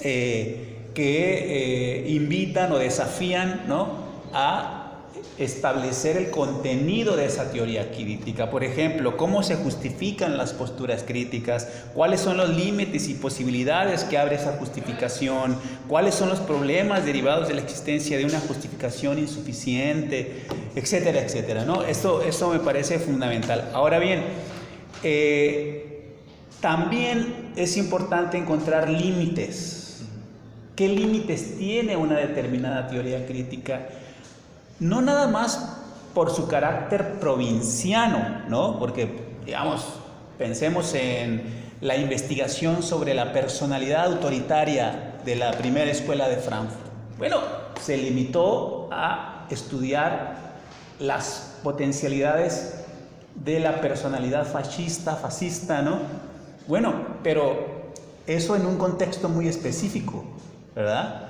que 0.00 2.04
invitan 2.08 2.72
o 2.72 2.78
desafían, 2.78 3.62
¿no? 3.68 3.88
A 4.32 4.81
establecer 5.38 6.16
el 6.16 6.30
contenido 6.30 7.16
de 7.16 7.26
esa 7.26 7.50
teoría 7.50 7.90
crítica. 7.90 8.50
Por 8.50 8.64
ejemplo, 8.64 9.16
cómo 9.16 9.42
se 9.42 9.56
justifican 9.56 10.36
las 10.36 10.52
posturas 10.52 11.04
críticas, 11.04 11.68
cuáles 11.94 12.20
son 12.20 12.36
los 12.36 12.50
límites 12.50 13.08
y 13.08 13.14
posibilidades 13.14 14.04
que 14.04 14.18
abre 14.18 14.36
esa 14.36 14.52
justificación, 14.58 15.56
cuáles 15.88 16.14
son 16.14 16.28
los 16.28 16.40
problemas 16.40 17.04
derivados 17.04 17.48
de 17.48 17.54
la 17.54 17.62
existencia 17.62 18.18
de 18.18 18.24
una 18.24 18.40
justificación 18.40 19.18
insuficiente, 19.18 20.44
etcétera, 20.74 21.20
etcétera. 21.20 21.64
¿no? 21.64 21.82
Esto, 21.82 22.22
esto 22.22 22.50
me 22.50 22.58
parece 22.58 22.98
fundamental. 22.98 23.70
Ahora 23.72 23.98
bien, 23.98 24.24
eh, 25.02 26.12
también 26.60 27.52
es 27.56 27.76
importante 27.76 28.36
encontrar 28.36 28.88
límites. 28.88 30.02
¿Qué 30.76 30.88
límites 30.88 31.58
tiene 31.58 31.96
una 31.96 32.16
determinada 32.16 32.86
teoría 32.86 33.26
crítica? 33.26 33.88
No 34.82 35.00
nada 35.00 35.28
más 35.28 35.78
por 36.12 36.34
su 36.34 36.48
carácter 36.48 37.18
provinciano, 37.20 38.42
¿no? 38.48 38.78
Porque, 38.78 39.34
digamos, 39.46 39.84
pensemos 40.38 40.92
en 40.94 41.62
la 41.80 41.96
investigación 41.96 42.82
sobre 42.82 43.14
la 43.14 43.32
personalidad 43.32 44.06
autoritaria 44.06 45.14
de 45.24 45.36
la 45.36 45.52
primera 45.52 45.90
escuela 45.90 46.28
de 46.28 46.36
Frankfurt. 46.36 46.80
Bueno, 47.16 47.38
se 47.80 47.96
limitó 47.96 48.88
a 48.92 49.46
estudiar 49.50 50.36
las 50.98 51.58
potencialidades 51.62 52.84
de 53.34 53.60
la 53.60 53.80
personalidad 53.80 54.46
fascista, 54.46 55.16
fascista, 55.16 55.80
¿no? 55.80 55.98
Bueno, 56.66 56.92
pero 57.22 57.92
eso 58.26 58.56
en 58.56 58.66
un 58.66 58.76
contexto 58.76 59.28
muy 59.28 59.48
específico. 59.48 60.24
¿verdad? 60.74 61.28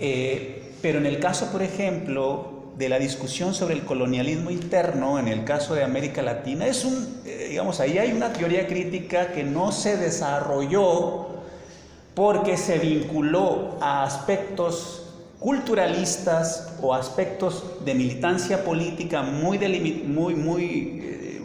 Eh, 0.00 0.74
pero 0.82 0.98
en 0.98 1.06
el 1.06 1.18
caso, 1.18 1.50
por 1.50 1.62
ejemplo, 1.62 2.53
de 2.76 2.88
la 2.88 2.98
discusión 2.98 3.54
sobre 3.54 3.74
el 3.74 3.84
colonialismo 3.84 4.50
interno, 4.50 5.18
en 5.18 5.28
el 5.28 5.44
caso 5.44 5.74
de 5.74 5.84
América 5.84 6.22
Latina, 6.22 6.66
es 6.66 6.84
un, 6.84 7.22
eh, 7.24 7.48
digamos, 7.50 7.80
ahí 7.80 7.98
hay 7.98 8.12
una 8.12 8.32
teoría 8.32 8.66
crítica 8.66 9.32
que 9.32 9.44
no 9.44 9.70
se 9.70 9.96
desarrolló 9.96 11.28
porque 12.14 12.56
se 12.56 12.78
vinculó 12.78 13.76
a 13.80 14.04
aspectos 14.04 15.02
culturalistas 15.38 16.74
o 16.80 16.94
aspectos 16.94 17.64
de 17.84 17.94
militancia 17.94 18.64
política 18.64 19.22
muy, 19.22 19.58
muy, 20.06 20.34
muy, 20.34 21.00
eh, 21.02 21.42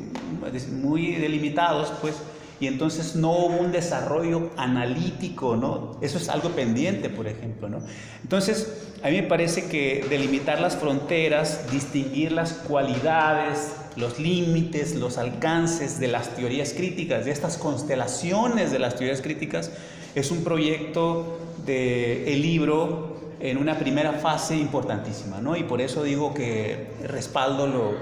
muy 0.72 1.16
delimitados, 1.16 1.92
pues, 2.02 2.16
y 2.60 2.68
entonces 2.68 3.16
no 3.16 3.32
hubo 3.32 3.58
un 3.58 3.72
desarrollo 3.72 4.50
analítico, 4.58 5.56
¿no? 5.56 5.98
Eso 6.02 6.18
es 6.18 6.28
algo 6.28 6.50
pendiente, 6.50 7.10
por 7.10 7.28
ejemplo, 7.28 7.70
¿no? 7.70 7.80
Entonces, 8.22 8.92
a 9.02 9.10
mí 9.10 9.16
me 9.16 9.24
parece 9.24 9.68
que 9.70 10.06
delimitar 10.10 10.60
las 10.60 10.76
fronteras, 10.76 11.72
distinguir 11.72 12.34
las 12.34 12.54
cualidades, 12.54 13.74
los 13.96 14.20
límites, 14.20 14.96
los 14.96 15.18
alcances 15.18 16.00
de 16.00 16.10
las 16.10 16.36
teorías 16.36 16.74
críticas, 16.74 17.26
de 17.26 17.32
estas 17.32 17.58
constelaciones 17.58 18.72
de 18.72 18.80
las 18.80 18.96
teorías 18.96 19.22
críticas, 19.22 19.72
es 20.16 20.32
un 20.32 20.44
proyecto 20.44 21.40
de 21.66 22.34
el 22.34 22.42
libro 22.42 23.20
en 23.40 23.58
una 23.58 23.80
primera 23.80 24.14
fase 24.14 24.58
importantísima, 24.58 25.40
¿no? 25.40 25.56
Y 25.56 25.64
por 25.64 25.80
eso 25.80 26.04
digo 26.04 26.34
que 26.34 26.88
respaldo 27.04 27.68
lo, 27.68 27.94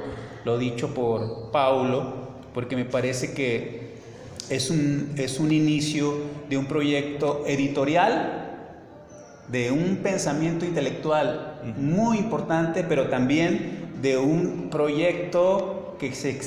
lo 0.45 0.57
dicho 0.57 0.95
por 0.95 1.51
Paulo, 1.51 2.27
porque 2.55 2.75
me 2.75 2.85
parece 2.85 3.33
que 3.33 3.86
es 4.49 4.69
un, 4.69 5.13
es 5.17 5.39
un 5.39 5.51
inicio 5.51 6.13
de 6.49 6.57
un 6.57 6.65
proyecto 6.65 7.43
editorial, 7.47 8.43
de 9.49 9.71
un 9.71 9.97
pensamiento 9.97 10.65
intelectual 10.65 11.61
muy 11.77 12.17
importante, 12.17 12.83
pero 12.83 13.09
también 13.09 13.91
de 14.01 14.17
un 14.17 14.69
proyecto 14.69 15.95
que 15.99 16.13
se 16.13 16.39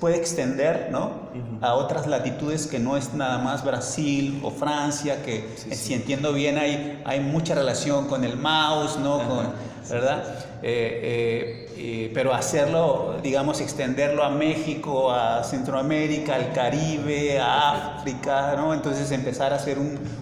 puede 0.00 0.16
extender 0.16 0.88
¿no? 0.90 1.28
a 1.60 1.74
otras 1.74 2.06
latitudes 2.06 2.66
que 2.66 2.78
no 2.78 2.96
es 2.96 3.14
nada 3.14 3.38
más 3.38 3.64
Brasil 3.64 4.40
o 4.42 4.50
Francia, 4.50 5.22
que 5.22 5.48
si 5.56 5.94
entiendo 5.94 6.32
bien 6.32 6.58
hay, 6.58 7.02
hay 7.04 7.20
mucha 7.20 7.54
relación 7.54 8.06
con 8.06 8.24
el 8.24 8.36
mouse, 8.36 8.98
¿no? 8.98 9.18
con, 9.28 9.73
¿verdad? 9.90 10.24
Eh, 10.62 11.00
eh, 11.02 11.74
eh, 11.76 12.10
pero 12.14 12.32
hacerlo, 12.32 13.16
digamos, 13.22 13.60
extenderlo 13.60 14.22
a 14.22 14.30
México, 14.30 15.12
a 15.12 15.44
Centroamérica, 15.44 16.34
al 16.36 16.52
Caribe, 16.52 17.38
a 17.38 17.96
África, 17.96 18.54
¿no? 18.56 18.72
Entonces 18.72 19.10
empezar 19.10 19.52
a 19.52 19.56
hacer 19.56 19.78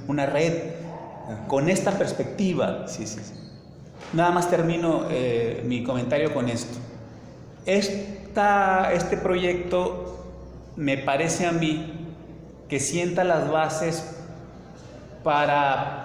una 0.09 0.27
red 0.27 0.55
con 1.47 1.69
esta 1.69 1.93
perspectiva. 1.93 2.87
Sí, 2.89 3.07
sí, 3.07 3.21
Nada 4.13 4.31
más 4.31 4.51
termino 4.51 5.07
mi 5.65 5.85
comentario 5.85 6.35
con 6.35 6.49
esto. 6.49 6.79
Esta, 7.65 8.93
este 8.93 9.17
proyecto 9.17 10.27
me 10.77 10.99
parece 10.99 11.47
a 11.47 11.53
mí 11.53 11.93
que 12.69 12.81
sienta 12.81 13.25
las 13.25 13.51
bases 13.51 14.17
para 15.23 16.03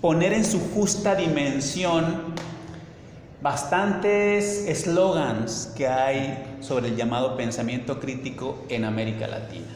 poner 0.00 0.32
en 0.32 0.44
su 0.44 0.60
justa 0.74 1.14
dimensión 1.14 2.34
bastantes 3.42 4.68
eslogans 4.68 5.72
que 5.76 5.88
hay 5.88 6.56
sobre 6.60 6.88
el 6.88 6.96
llamado 6.96 7.36
pensamiento 7.36 7.98
crítico 7.98 8.64
en 8.68 8.84
América 8.84 9.26
Latina. 9.26 9.66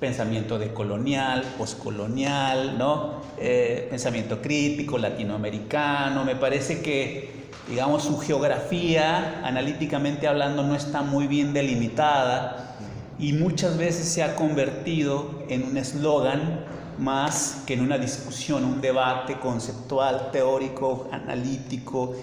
Pensamiento 0.00 0.58
decolonial, 0.58 1.42
poscolonial, 1.58 2.78
¿no? 2.78 3.20
Eh, 3.38 3.86
pensamiento 3.90 4.40
crítico, 4.40 4.96
latinoamericano. 4.96 6.24
Me 6.24 6.34
parece 6.34 6.80
que, 6.80 7.48
digamos, 7.68 8.04
su 8.04 8.18
geografía, 8.18 9.42
analíticamente 9.44 10.26
hablando, 10.26 10.62
no 10.62 10.74
está 10.74 11.02
muy 11.02 11.26
bien 11.26 11.52
delimitada 11.52 12.76
y 13.18 13.34
muchas 13.34 13.76
veces 13.76 14.08
se 14.08 14.22
ha 14.22 14.34
convertido 14.34 15.42
en 15.50 15.62
un 15.62 15.76
eslogan 15.76 16.64
más 16.98 17.62
que 17.66 17.74
en 17.74 17.82
una 17.82 17.98
discusión, 17.98 18.64
un 18.64 18.80
debate 18.80 19.38
conceptual, 19.38 20.30
teórico, 20.32 21.08
analítico 21.12 22.14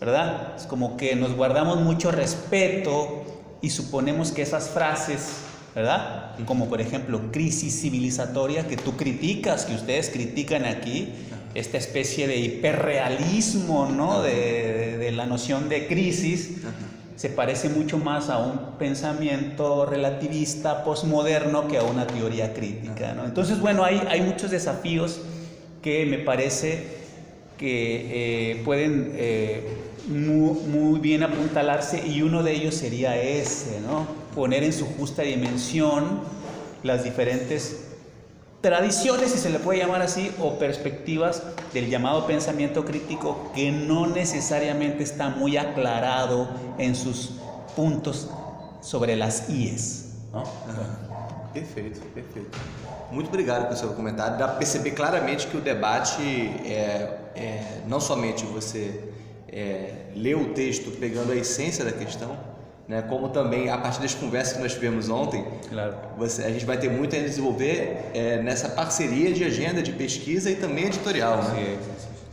¿verdad? 0.00 0.54
Es 0.56 0.64
como 0.64 0.96
que 0.96 1.16
nos 1.16 1.34
guardamos 1.34 1.80
mucho 1.80 2.10
respeto 2.10 3.24
y 3.62 3.70
suponemos 3.70 4.32
que 4.32 4.42
esas 4.42 4.68
frases, 4.68 5.38
¿verdad? 5.74 6.34
Como 6.44 6.68
por 6.68 6.80
ejemplo 6.80 7.32
crisis 7.32 7.80
civilizatoria 7.80 8.66
que 8.66 8.76
tú 8.76 8.96
criticas, 8.96 9.64
que 9.64 9.74
ustedes 9.74 10.10
critican 10.10 10.64
aquí, 10.64 11.12
esta 11.54 11.78
especie 11.78 12.26
de 12.26 12.36
hiperrealismo, 12.36 13.86
¿no? 13.86 14.22
De, 14.22 14.98
de, 14.98 15.12
la 15.12 15.24
noción 15.24 15.70
de 15.70 15.86
crisis, 15.86 16.58
se 17.16 17.30
parece 17.30 17.70
mucho 17.70 17.96
más 17.96 18.28
a 18.28 18.36
un 18.38 18.76
pensamiento 18.78 19.86
relativista, 19.86 20.84
posmoderno, 20.84 21.66
que 21.66 21.78
a 21.78 21.82
una 21.82 22.06
teoría 22.06 22.52
crítica, 22.52 23.14
¿no? 23.14 23.24
Entonces, 23.24 23.58
bueno, 23.58 23.84
hay, 23.84 24.02
hay 24.10 24.20
muchos 24.20 24.50
desafíos 24.50 25.20
que 25.80 26.04
me 26.04 26.18
parece 26.18 27.05
que 27.58 28.52
eh, 28.52 28.62
pueden 28.64 29.12
eh, 29.14 29.66
muy, 30.08 31.00
bien 31.00 31.22
apuntalarse 31.22 32.06
y 32.06 32.22
uno 32.22 32.42
de 32.42 32.52
ellos 32.52 32.74
sería 32.74 33.20
ese, 33.20 33.80
¿no? 33.80 34.06
Poner 34.34 34.62
en 34.62 34.72
su 34.72 34.86
justa 34.86 35.22
dimensión 35.22 36.20
las 36.82 37.04
diferentes 37.04 37.86
tradiciones, 38.60 39.32
si 39.32 39.38
se 39.38 39.50
le 39.50 39.58
puede 39.58 39.80
llamar 39.80 40.02
así, 40.02 40.30
o 40.40 40.58
perspectivas 40.58 41.42
del 41.72 41.88
llamado 41.88 42.26
pensamiento 42.26 42.84
crítico 42.84 43.50
que 43.54 43.70
no 43.70 44.06
necesariamente 44.06 45.02
está 45.02 45.30
muy 45.30 45.56
aclarado 45.56 46.48
en 46.78 46.94
sus 46.94 47.32
puntos 47.74 48.30
sobre 48.80 49.16
las 49.16 49.48
IES. 49.50 50.14
¿no? 50.32 50.44
Muito 53.10 53.28
obrigado 53.28 53.64
pelo 53.64 53.76
seu 53.76 53.90
comentário. 53.90 54.38
Dá 54.38 54.48
para 54.48 54.56
perceber 54.56 54.90
claramente 54.92 55.46
que 55.46 55.56
o 55.56 55.60
debate 55.60 56.22
é, 56.64 57.18
é 57.34 57.80
não 57.86 58.00
somente 58.00 58.44
você 58.44 59.00
é, 59.48 59.92
ler 60.14 60.36
o 60.36 60.52
texto 60.52 60.90
pegando 60.98 61.32
a 61.32 61.36
essência 61.36 61.84
da 61.84 61.92
questão, 61.92 62.36
né, 62.88 63.02
como 63.02 63.28
também 63.30 63.68
a 63.68 63.78
partir 63.78 64.00
das 64.00 64.14
conversas 64.14 64.56
que 64.56 64.62
nós 64.62 64.74
tivemos 64.74 65.08
ontem, 65.08 65.44
claro. 65.68 65.94
você, 66.16 66.44
a 66.44 66.50
gente 66.50 66.64
vai 66.64 66.78
ter 66.78 66.88
muito 66.88 67.16
a 67.16 67.18
desenvolver 67.18 68.10
é, 68.14 68.42
nessa 68.42 68.68
parceria 68.68 69.32
de 69.32 69.44
agenda 69.44 69.82
de 69.82 69.92
pesquisa 69.92 70.50
e 70.50 70.56
também 70.56 70.86
editorial. 70.86 71.38
Né? 71.38 71.78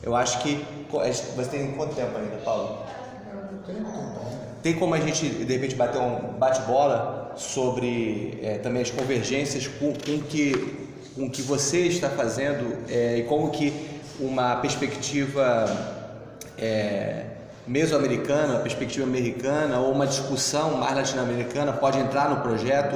Eu 0.03 0.15
acho 0.15 0.41
que 0.41 0.63
você 0.89 1.49
tem 1.49 1.71
quanto 1.71 1.95
tempo 1.95 2.15
ainda, 2.17 2.37
Paulo? 2.43 2.85
Tem 4.63 4.73
como 4.73 4.95
a 4.95 4.99
gente 4.99 5.27
de 5.27 5.53
repente 5.53 5.75
bater 5.75 5.99
um 6.01 6.33
bate-bola 6.39 7.33
sobre 7.35 8.39
é, 8.41 8.57
também 8.57 8.81
as 8.81 8.89
convergências 8.89 9.67
com, 9.67 9.93
com 9.93 10.19
que 10.19 10.81
com 11.15 11.29
que 11.29 11.41
você 11.41 11.81
está 11.81 12.09
fazendo 12.09 12.89
é, 12.89 13.19
e 13.19 13.23
como 13.23 13.51
que 13.51 13.71
uma 14.19 14.55
perspectiva 14.55 15.65
é, 16.57 17.25
mesoamericana, 17.67 18.59
perspectiva 18.59 19.05
americana 19.05 19.79
ou 19.79 19.91
uma 19.91 20.07
discussão 20.07 20.77
mais 20.77 20.95
latino-americana 20.95 21.73
pode 21.73 21.99
entrar 21.99 22.29
no 22.29 22.37
projeto 22.37 22.95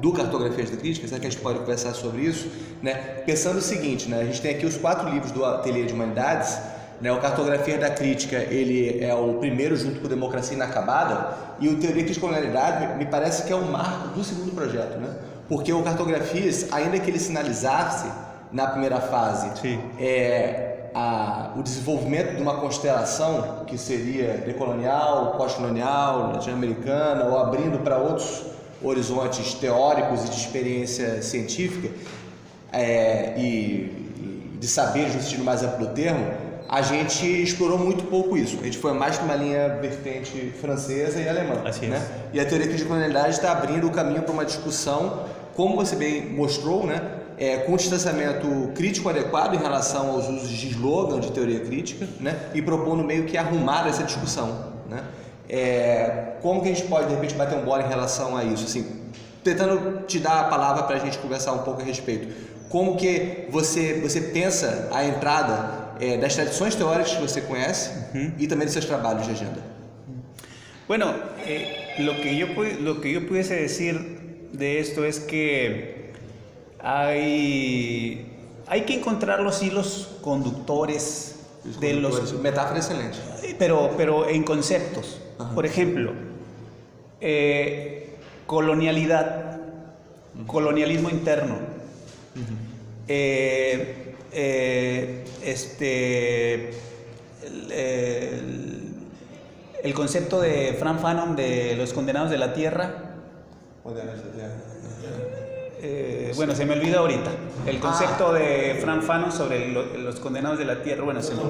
do 0.00 0.12
Cartografias 0.12 0.70
da 0.70 0.76
Crítica? 0.76 1.06
Será 1.06 1.20
que 1.20 1.26
a 1.26 1.30
gente 1.30 1.40
pode 1.40 1.58
conversar 1.60 1.94
sobre 1.94 2.22
isso? 2.22 2.50
Né? 2.82 2.94
Pensando 3.26 3.58
o 3.58 3.62
seguinte, 3.62 4.08
né? 4.08 4.20
a 4.20 4.24
gente 4.24 4.40
tem 4.40 4.54
aqui 4.54 4.66
os 4.66 4.76
quatro 4.76 5.08
livros 5.08 5.30
do 5.30 5.44
Ateliê 5.44 5.84
de 5.84 5.92
Humanidades, 5.92 6.58
né? 7.00 7.12
o 7.12 7.20
Cartografia 7.20 7.78
da 7.78 7.90
Crítica 7.90 8.36
ele 8.36 9.02
é 9.02 9.14
o 9.14 9.34
primeiro 9.34 9.76
junto 9.76 10.00
com 10.00 10.08
Democracia 10.08 10.56
Inacabada 10.56 11.36
e 11.60 11.68
o 11.68 11.78
Teoria 11.78 12.04
de 12.04 12.18
Colonialidade 12.18 12.96
me 12.96 13.06
parece 13.06 13.44
que 13.44 13.52
é 13.52 13.56
o 13.56 13.64
marco 13.64 14.08
do 14.08 14.24
segundo 14.24 14.52
projeto, 14.54 14.98
né? 14.98 15.14
porque 15.48 15.72
o 15.72 15.82
Cartografias, 15.82 16.68
ainda 16.72 16.98
que 16.98 17.10
ele 17.10 17.18
sinalizasse 17.18 18.10
na 18.52 18.66
primeira 18.66 19.00
fase 19.00 19.50
é, 19.98 20.90
a, 20.94 21.52
o 21.56 21.62
desenvolvimento 21.62 22.36
de 22.36 22.42
uma 22.42 22.56
constelação 22.56 23.64
que 23.66 23.76
seria 23.78 24.38
decolonial, 24.38 25.36
pós-colonial, 25.36 26.32
latino-americana, 26.32 27.24
ou 27.26 27.38
abrindo 27.38 27.78
para 27.82 27.98
outros 27.98 28.44
horizontes 28.82 29.54
teóricos 29.54 30.24
e 30.24 30.30
de 30.30 30.36
experiência 30.36 31.22
científica 31.22 31.90
é, 32.72 33.34
e, 33.36 33.42
e, 33.42 34.56
de 34.58 34.66
saber 34.66 35.12
no 35.14 35.20
sentido 35.20 35.44
mais 35.44 35.62
amplo 35.62 35.86
do 35.86 35.94
termo, 35.94 36.26
a 36.68 36.82
gente 36.82 37.26
explorou 37.26 37.78
muito 37.78 38.04
pouco 38.04 38.36
isso. 38.36 38.58
A 38.60 38.64
gente 38.64 38.78
foi 38.78 38.92
mais 38.92 39.18
numa 39.18 39.34
linha 39.34 39.78
vertente 39.80 40.52
francesa 40.60 41.20
e 41.20 41.28
alemã. 41.28 41.62
Assim 41.64 41.86
né? 41.86 42.06
E 42.32 42.38
a 42.38 42.44
teoria 42.44 42.68
de 42.68 42.84
colonialidade 42.84 43.30
está 43.30 43.52
abrindo 43.52 43.86
o 43.86 43.90
caminho 43.90 44.22
para 44.22 44.32
uma 44.32 44.44
discussão, 44.44 45.24
como 45.54 45.76
você 45.76 45.96
bem 45.96 46.26
mostrou, 46.26 46.86
né? 46.86 47.18
é, 47.38 47.58
com 47.58 47.76
distanciamento 47.76 48.72
crítico 48.74 49.08
adequado 49.08 49.54
em 49.54 49.58
relação 49.58 50.10
aos 50.10 50.28
usos 50.28 50.50
de 50.50 50.68
slogan 50.70 51.20
de 51.20 51.30
teoria 51.30 51.60
crítica, 51.60 52.06
né? 52.18 52.36
E 52.52 52.60
propondo 52.60 53.04
meio 53.04 53.24
que 53.24 53.36
arrumar 53.38 53.86
essa 53.88 54.02
discussão, 54.02 54.72
né? 54.90 55.04
É, 55.48 56.32
como 56.42 56.60
que 56.60 56.68
a 56.68 56.74
gente 56.74 56.86
pode 56.88 57.06
de 57.06 57.14
repente 57.14 57.34
bater 57.34 57.56
um 57.56 57.64
bola 57.64 57.82
em 57.82 57.88
relação 57.88 58.36
a 58.36 58.44
isso, 58.44 58.64
assim, 58.64 58.84
tentando 59.42 60.02
te 60.06 60.18
dar 60.18 60.40
a 60.40 60.44
palavra 60.44 60.82
para 60.82 60.96
a 60.96 60.98
gente 60.98 61.16
conversar 61.18 61.52
um 61.52 61.58
pouco 61.58 61.80
a 61.80 61.84
respeito. 61.84 62.28
Como 62.68 62.96
que 62.96 63.46
você 63.50 64.00
você 64.02 64.20
pensa 64.20 64.88
a 64.92 65.04
entrada 65.04 65.87
é, 66.00 66.16
das 66.16 66.34
tradições 66.34 66.74
teóricas 66.74 67.14
que 67.14 67.22
você 67.22 67.40
conhece 67.40 67.90
e 68.38 68.46
também 68.46 68.66
dos 68.66 68.72
seus 68.72 68.86
trabalhos 68.86 69.26
de 69.26 69.32
agenda. 69.32 69.78
Bueno, 70.86 71.14
eh, 71.46 71.96
lo, 71.98 72.14
que 72.16 72.36
yo, 72.36 72.46
lo 72.80 73.00
que 73.00 73.12
yo 73.12 73.26
pudiese 73.26 73.56
decir 73.56 74.48
de 74.52 74.80
esto 74.80 75.04
es 75.04 75.20
que 75.20 76.12
hay, 76.78 78.32
hay 78.66 78.82
que 78.82 78.94
encontrar 78.94 79.40
los 79.40 79.62
hilos 79.62 80.16
conductores 80.22 81.40
de 81.80 81.92
los, 81.94 82.32
Metáfora 82.40 82.78
excelente. 82.78 83.18
pero, 83.58 83.90
pero 83.96 84.28
en 84.28 84.42
conceptos. 84.44 85.20
Por 85.54 85.66
ejemplo, 85.66 86.12
eh, 87.20 88.16
colonialidad, 88.46 89.60
colonialismo 90.46 91.10
interno. 91.10 91.56
Eh, 93.06 94.07
eh, 94.32 95.24
este, 95.42 96.70
el, 97.44 97.72
el- 97.72 98.94
el 99.82 99.94
concepto 99.94 100.40
de 100.40 100.76
Frank 100.78 100.98
Fanon 101.00 101.36
de 101.36 101.76
los 101.76 101.92
condenados 101.92 102.30
de 102.30 102.38
la 102.38 102.52
tierra. 102.52 102.94
eh, 105.80 106.32
bueno, 106.36 106.54
se 106.54 106.66
me 106.66 106.74
olvida 106.74 106.98
ahorita. 106.98 107.30
El 107.66 107.78
concepto 107.78 108.32
de 108.32 108.78
Frank 108.82 109.02
Fanon 109.02 109.30
sobre 109.32 109.68
lo- 109.68 109.96
los 109.98 110.16
condenados 110.20 110.58
de 110.58 110.64
la 110.64 110.82
tierra. 110.82 111.04
Bueno, 111.04 111.22
se 111.22 111.34
me 111.34 111.42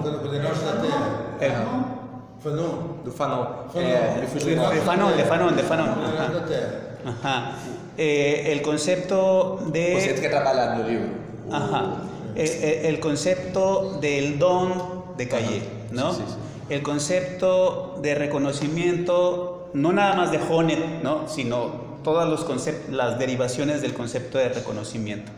Fanon. 2.43 3.05
Do 3.05 3.11
Fanon. 3.11 3.49
De. 3.75 4.81
Fanon, 4.83 5.17
de 5.17 5.25
Fanon, 5.25 5.57
de 5.57 5.63
Fanon. 5.63 5.89
Ajá. 5.89 6.31
Ajá. 7.07 7.53
Eh, 7.97 8.53
el 8.53 8.63
concepto 8.63 9.59
de... 9.73 9.93
Conceito 9.95 10.21
que 10.21 10.29
no 10.29 10.37
livro. 10.89 11.07
Ajá. 11.51 11.97
Eh, 12.37 12.61
eh, 12.63 12.89
el 12.89 13.01
concepto 13.01 13.99
del 14.01 14.39
don 14.39 15.17
de 15.17 15.29
Calle, 15.29 15.63
¿no? 15.91 16.13
Sí, 16.13 16.23
sí, 16.27 16.33
sí. 16.33 16.75
El 16.75 16.83
concepto 16.83 17.99
de 18.03 18.15
reconocimiento, 18.15 19.71
no 19.73 19.93
nada 19.93 20.15
más 20.15 20.31
de 20.31 20.39
Honet, 20.39 21.03
¿no? 21.03 21.29
Sino 21.29 21.89
todas 22.05 22.29
los 22.29 22.47
las 22.91 23.19
derivaciones 23.19 23.83
del 23.83 23.95
concepto 23.95 24.39
de 24.39 24.49
reconocimiento. 24.51 25.33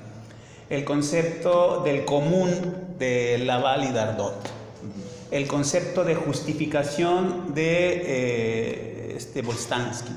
El 0.68 0.84
concepto 0.84 1.82
del 1.84 2.04
común 2.04 2.50
de 2.98 3.38
Laval 3.38 3.84
y 3.84 3.92
Dardot. 3.92 4.34
El 5.30 5.46
concepto 5.46 6.04
de 6.04 6.14
justificación 6.14 7.54
de 7.54 8.02
eh, 8.04 8.99
este, 9.20 9.42
Bolstansky. 9.42 10.12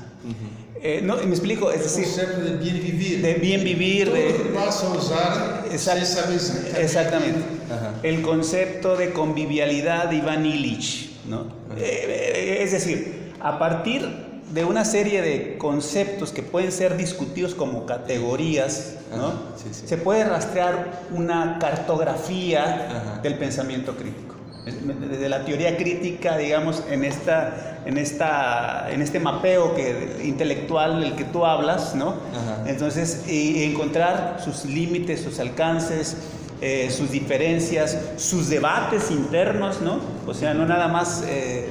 Eh, 0.82 1.00
no, 1.02 1.16
me 1.16 1.30
explico, 1.30 1.70
es 1.70 1.82
decir, 1.82 2.04
conceito 2.04 2.40
de 2.40 2.56
bien 2.56 2.82
vivir. 2.82 3.22
de 3.22 3.34
bien 3.34 3.64
vivir, 3.64 4.06
Todo 4.06 4.16
de, 4.16 4.32
passa 4.54 4.86
a 4.86 4.90
usar 4.92 5.64
Exact-. 5.70 6.78
Exactamente. 6.78 7.40
Ajá. 7.70 7.94
El 8.02 8.22
concepto 8.22 8.96
de 8.96 9.12
convivialidad 9.12 10.08
de 10.08 10.16
Iván 10.16 10.46
Illich, 10.46 11.10
¿no? 11.26 11.42
Eh, 11.76 11.82
eh, 11.82 12.58
es 12.62 12.72
decir, 12.72 13.32
a 13.40 13.58
partir 13.58 14.08
de 14.52 14.64
una 14.64 14.84
serie 14.86 15.20
de 15.20 15.58
conceptos 15.58 16.32
que 16.32 16.42
pueden 16.42 16.72
ser 16.72 16.96
discutidos 16.96 17.54
como 17.54 17.84
categorías, 17.86 18.94
¿no? 19.14 19.26
Ajá, 19.26 19.36
sí, 19.56 19.68
sí. 19.72 19.86
Se 19.86 19.98
puede 19.98 20.24
rastrear 20.24 21.02
una 21.12 21.58
cartografía 21.58 22.62
Ajá. 22.90 23.20
del 23.22 23.36
pensamiento 23.36 23.96
crítico. 23.96 24.33
De 24.64 25.28
la 25.28 25.44
teoría 25.44 25.76
crítica, 25.76 26.38
digamos, 26.38 26.82
en, 26.90 27.04
esta, 27.04 27.80
en, 27.84 27.98
esta, 27.98 28.90
en 28.90 29.02
este 29.02 29.20
mapeo 29.20 29.74
que, 29.74 30.22
intelectual 30.24 31.00
del 31.00 31.16
que 31.16 31.24
tú 31.24 31.44
hablas, 31.44 31.94
¿no? 31.94 32.14
Ajá. 32.32 32.64
Entonces, 32.66 33.24
y 33.28 33.62
encontrar 33.64 34.40
sus 34.42 34.64
límites, 34.64 35.20
sus 35.20 35.38
alcances, 35.38 36.16
eh, 36.62 36.90
sus 36.90 37.10
diferencias, 37.10 37.98
sus 38.16 38.48
debates 38.48 39.10
internos, 39.10 39.82
¿no? 39.82 40.00
O 40.26 40.32
sea, 40.32 40.54
no 40.54 40.64
nada 40.64 40.88
más, 40.88 41.22
eh, 41.28 41.68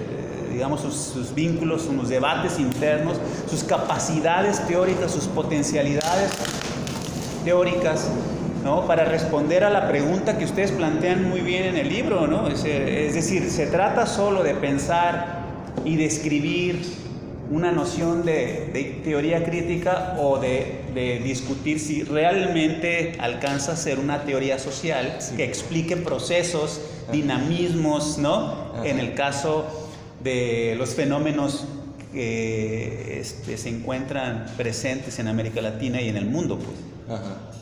digamos, 0.52 0.82
sus, 0.82 0.94
sus 0.94 1.34
vínculos, 1.34 1.82
sus 1.82 2.10
debates 2.10 2.60
internos, 2.60 3.18
sus 3.50 3.64
capacidades 3.64 4.64
teóricas, 4.68 5.12
sus 5.12 5.26
potencialidades 5.26 6.30
teóricas, 7.44 8.08
¿no? 8.64 8.88
Para 8.88 9.06
responder 9.06 9.64
a 9.64 9.70
la 9.70 9.88
pregunta 9.88 10.38
que 10.38 10.46
ustedes 10.46 10.72
plantean 10.72 11.30
muy 11.30 11.42
bien 11.42 11.64
en 11.66 11.78
el 11.78 11.90
libro, 11.90 12.28
¿no? 12.28 12.48
Es, 12.48 12.64
eh, 12.66 13.08
es 13.08 13.14
decir, 13.14 13.50
se 13.50 13.68
trata 13.68 14.06
solo 14.06 14.44
de 14.44 14.56
pensar 14.56 15.44
y 15.86 15.96
de 15.96 16.06
escribir 16.06 16.82
una 17.52 17.72
noción 17.72 18.24
de, 18.24 18.70
de 18.74 19.02
teoría 19.04 19.44
crítica 19.44 20.16
o 20.18 20.40
de, 20.40 20.82
de 20.94 21.20
discutir 21.20 21.80
si 21.80 22.04
realmente 22.04 23.18
alcanza 23.20 23.74
a 23.74 23.76
ser 23.76 24.00
una 24.00 24.24
teoría 24.24 24.58
social 24.58 25.20
que 25.36 25.44
explique 25.44 25.98
procesos, 25.98 26.82
dinamismos, 27.12 28.18
¿no? 28.18 28.74
En 28.84 29.00
el 29.00 29.14
caso 29.14 29.90
de 30.24 30.76
los 30.78 30.96
fenómenos 30.96 31.66
que 32.14 33.20
este, 33.20 33.58
se 33.58 33.70
encuentran 33.70 34.46
presentes 34.56 35.20
en 35.20 35.28
América 35.28 35.62
Latina 35.62 36.02
y 36.02 36.10
en 36.10 36.18
el 36.18 36.26
mundo, 36.26 36.58
pues. 36.58 37.20
Aham. 37.20 37.53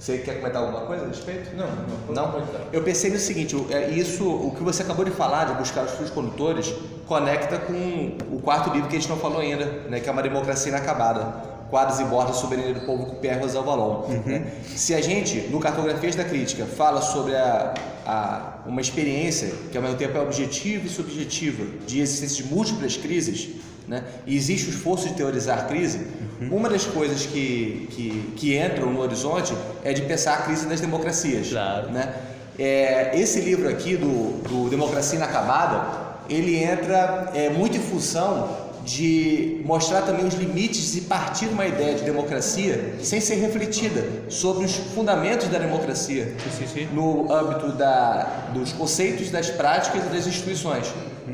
Você 0.00 0.16
quer 0.18 0.36
comentar 0.40 0.62
alguma 0.62 0.80
coisa 0.86 1.04
a 1.04 1.08
respeito? 1.08 1.54
Não, 1.54 1.66
não. 2.08 2.14
Não? 2.32 2.42
Eu 2.72 2.82
pensei 2.82 3.10
no 3.10 3.18
seguinte, 3.18 3.54
é, 3.70 3.90
isso, 3.90 4.26
o 4.26 4.50
que 4.56 4.62
você 4.62 4.82
acabou 4.82 5.04
de 5.04 5.10
falar, 5.10 5.44
de 5.44 5.54
buscar 5.58 5.84
os 5.84 5.90
seus 5.92 6.08
condutores, 6.08 6.72
conecta 7.06 7.58
com 7.58 8.16
o 8.32 8.40
quarto 8.40 8.70
livro 8.72 8.88
que 8.88 8.96
a 8.96 8.98
gente 8.98 9.10
não 9.10 9.18
falou 9.18 9.40
ainda, 9.40 9.66
né, 9.90 10.00
que 10.00 10.08
é 10.08 10.12
Uma 10.12 10.22
Democracia 10.22 10.70
Inacabada. 10.70 11.50
Quadros 11.70 12.00
e 12.00 12.04
bordas, 12.04 12.34
soberania 12.36 12.74
do 12.74 12.80
povo, 12.80 13.06
com 13.06 13.14
Pierre 13.16 13.38
Rosal 13.40 13.62
Vallon. 13.62 14.08
né? 14.26 14.54
Se 14.74 14.92
a 14.92 15.00
gente, 15.00 15.38
no 15.52 15.60
Cartografias 15.60 16.16
da 16.16 16.24
Crítica, 16.24 16.64
fala 16.66 17.00
sobre 17.00 17.36
a, 17.36 17.74
a- 18.04 18.54
uma 18.66 18.80
experiência 18.80 19.52
que 19.70 19.76
ao 19.76 19.82
mesmo 19.84 19.96
tempo 19.96 20.18
é 20.18 20.20
objetiva 20.20 20.86
e 20.86 20.88
subjetiva, 20.88 21.64
de 21.86 22.00
existência 22.00 22.42
de 22.42 22.52
múltiplas 22.52 22.96
crises, 22.96 23.50
né? 23.90 24.04
e 24.24 24.36
existe 24.36 24.68
o 24.68 24.70
esforço 24.70 25.08
de 25.08 25.14
teorizar 25.14 25.58
a 25.58 25.62
crise, 25.62 26.06
uma 26.48 26.68
das 26.70 26.86
coisas 26.86 27.26
que, 27.26 27.88
que, 27.90 28.32
que 28.36 28.56
entram 28.56 28.92
no 28.92 29.00
horizonte 29.00 29.52
é 29.84 29.92
de 29.92 30.02
pensar 30.02 30.34
a 30.34 30.42
crise 30.42 30.66
das 30.66 30.80
democracias. 30.80 31.48
Claro. 31.48 31.90
Né? 31.90 32.14
É, 32.56 33.10
esse 33.18 33.40
livro 33.40 33.68
aqui 33.68 33.96
do, 33.96 34.40
do 34.48 34.70
Democracia 34.70 35.16
Inacabada, 35.16 35.84
ele 36.28 36.56
entra 36.62 37.32
é, 37.34 37.50
muito 37.50 37.76
em 37.76 37.80
função 37.80 38.70
de 38.84 39.60
mostrar 39.64 40.02
também 40.02 40.24
os 40.24 40.34
limites 40.34 40.96
e 40.96 41.02
partir 41.02 41.46
uma 41.46 41.66
ideia 41.66 41.96
de 41.96 42.02
democracia 42.02 42.94
sem 43.02 43.20
ser 43.20 43.34
refletida 43.34 44.04
sobre 44.28 44.64
os 44.64 44.74
fundamentos 44.74 45.48
da 45.48 45.58
democracia 45.58 46.34
Sí, 46.38 46.50
sí, 46.58 46.72
sí. 46.72 46.88
no 46.92 47.30
âmbito 47.30 47.72
da, 47.72 48.50
dos 48.54 48.72
conceitos, 48.72 49.30
das 49.30 49.50
práticas 49.50 50.02
e 50.06 50.08
das 50.08 50.26
instituições. 50.26 50.86